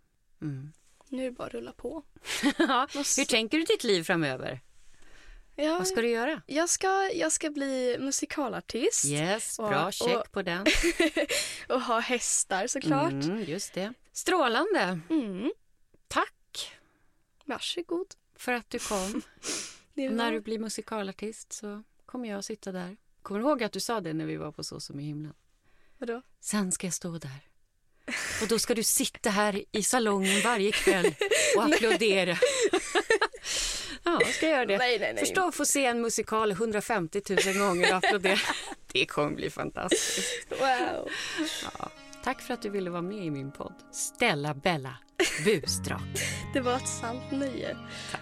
Mm. 0.41 0.71
Nu 1.09 1.21
är 1.21 1.25
det 1.25 1.31
bara 1.31 1.47
att 1.47 1.53
rulla 1.53 1.71
på. 1.71 2.03
Hur 2.93 3.25
tänker 3.25 3.57
du 3.57 3.63
ditt 3.63 3.83
liv 3.83 4.03
framöver? 4.03 4.61
Ja, 5.55 5.77
Vad 5.77 5.87
ska 5.87 6.01
du 6.01 6.09
göra? 6.09 6.41
Jag 6.45 6.69
ska, 6.69 7.09
jag 7.13 7.31
ska 7.31 7.49
bli 7.49 7.97
musikalartist. 7.99 9.05
Yes, 9.05 9.57
bra. 9.57 9.85
Och, 9.85 9.93
check 9.93 10.17
och, 10.17 10.31
på 10.31 10.41
den. 10.41 10.65
och 11.69 11.81
ha 11.81 11.99
hästar 11.99 12.67
såklart. 12.67 13.11
Mm, 13.11 13.43
just 13.43 13.73
det. 13.73 13.93
Strålande. 14.11 14.99
Mm. 15.09 15.51
Tack. 16.07 16.71
Varsågod. 17.45 18.07
För 18.35 18.53
att 18.53 18.69
du 18.69 18.79
kom. 18.79 19.21
När 19.93 20.31
du 20.31 20.41
blir 20.41 20.59
musikalartist 20.59 21.53
så 21.53 21.83
kommer 22.05 22.29
jag 22.29 22.39
att 22.39 22.45
sitta 22.45 22.71
där. 22.71 22.97
Kommer 23.21 23.39
du 23.39 23.45
ihåg 23.45 23.63
att 23.63 23.71
du 23.71 23.79
sa 23.79 24.01
det 24.01 24.13
när 24.13 24.25
vi 24.25 24.37
var 24.37 24.51
på 24.51 24.63
Så 24.63 24.79
som 24.79 24.99
i 24.99 25.03
himlen? 25.03 25.33
Vadå? 25.97 26.21
Sen 26.39 26.71
ska 26.71 26.87
jag 26.87 26.93
stå 26.93 27.17
där. 27.17 27.52
Och 28.43 28.49
då 28.49 28.59
ska 28.59 28.73
du 28.75 28.83
sitta 28.83 29.29
här 29.29 29.63
i 29.71 29.83
salongen 29.83 30.41
varje 30.43 30.71
kväll 30.71 31.15
och 31.57 31.63
applådera. 31.73 32.37
Ja, 34.05 34.19
jag 34.21 34.33
ska 34.33 34.47
göra 34.47 34.65
det. 34.65 34.77
Nej, 34.77 34.99
nej, 34.99 35.13
nej. 35.13 35.25
Förstå 35.25 35.47
att 35.47 35.55
få 35.55 35.65
se 35.65 35.85
en 35.85 36.01
musikal 36.01 36.51
150 36.51 37.21
000 37.29 37.57
gånger 37.57 37.89
och 37.91 37.97
applådera. 37.97 38.39
Det 38.93 39.05
kommer 39.05 39.31
bli 39.31 39.49
fantastiskt. 39.49 40.47
Wow. 40.49 41.09
Ja, 41.63 41.89
tack 42.23 42.41
för 42.41 42.53
att 42.53 42.61
du 42.61 42.69
ville 42.69 42.89
vara 42.89 43.01
med 43.01 43.25
i 43.25 43.31
min 43.31 43.51
podd. 43.51 43.73
Stella 43.91 44.53
Bella 44.53 44.97
Busdrake. 45.45 46.03
Det 46.53 46.61
var 46.61 46.75
ett 46.75 46.87
sant 46.87 47.31
nöje. 47.31 47.77
Tack. 48.11 48.21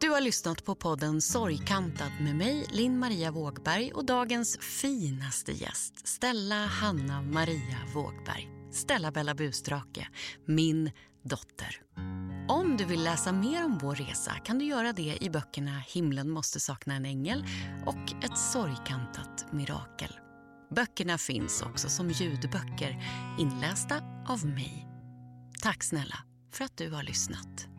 Du 0.00 0.10
har 0.10 0.20
lyssnat 0.20 0.64
på 0.64 0.74
podden 0.74 1.20
Sorgkantad 1.20 2.12
med 2.20 2.36
mig, 2.36 2.66
Linn 2.72 2.98
Maria 2.98 3.30
Vågberg 3.30 3.92
och 3.92 4.04
dagens 4.04 4.58
finaste 4.60 5.52
gäst, 5.52 6.08
Stella 6.08 6.66
Hanna 6.66 7.22
Maria 7.22 7.78
Vågberg. 7.94 8.53
Stella 8.74 9.10
Bella 9.10 9.34
Busdrake, 9.34 10.08
min 10.46 10.90
dotter. 11.22 11.80
Om 12.48 12.76
du 12.76 12.84
vill 12.84 13.04
läsa 13.04 13.32
mer 13.32 13.64
om 13.64 13.78
vår 13.78 13.94
resa 13.94 14.32
kan 14.32 14.58
du 14.58 14.64
göra 14.64 14.92
det 14.92 15.18
i 15.20 15.30
böckerna 15.30 15.82
Himlen 15.88 16.30
måste 16.30 16.60
sakna 16.60 16.94
en 16.94 17.04
ängel 17.04 17.44
och 17.86 18.24
Ett 18.24 18.38
sorgkantat 18.38 19.52
mirakel. 19.52 20.18
Böckerna 20.70 21.18
finns 21.18 21.62
också 21.62 21.88
som 21.88 22.10
ljudböcker 22.10 23.04
inlästa 23.38 23.94
av 24.28 24.46
mig. 24.46 24.86
Tack 25.62 25.82
snälla 25.82 26.18
för 26.52 26.64
att 26.64 26.76
du 26.76 26.90
har 26.90 27.02
lyssnat. 27.02 27.73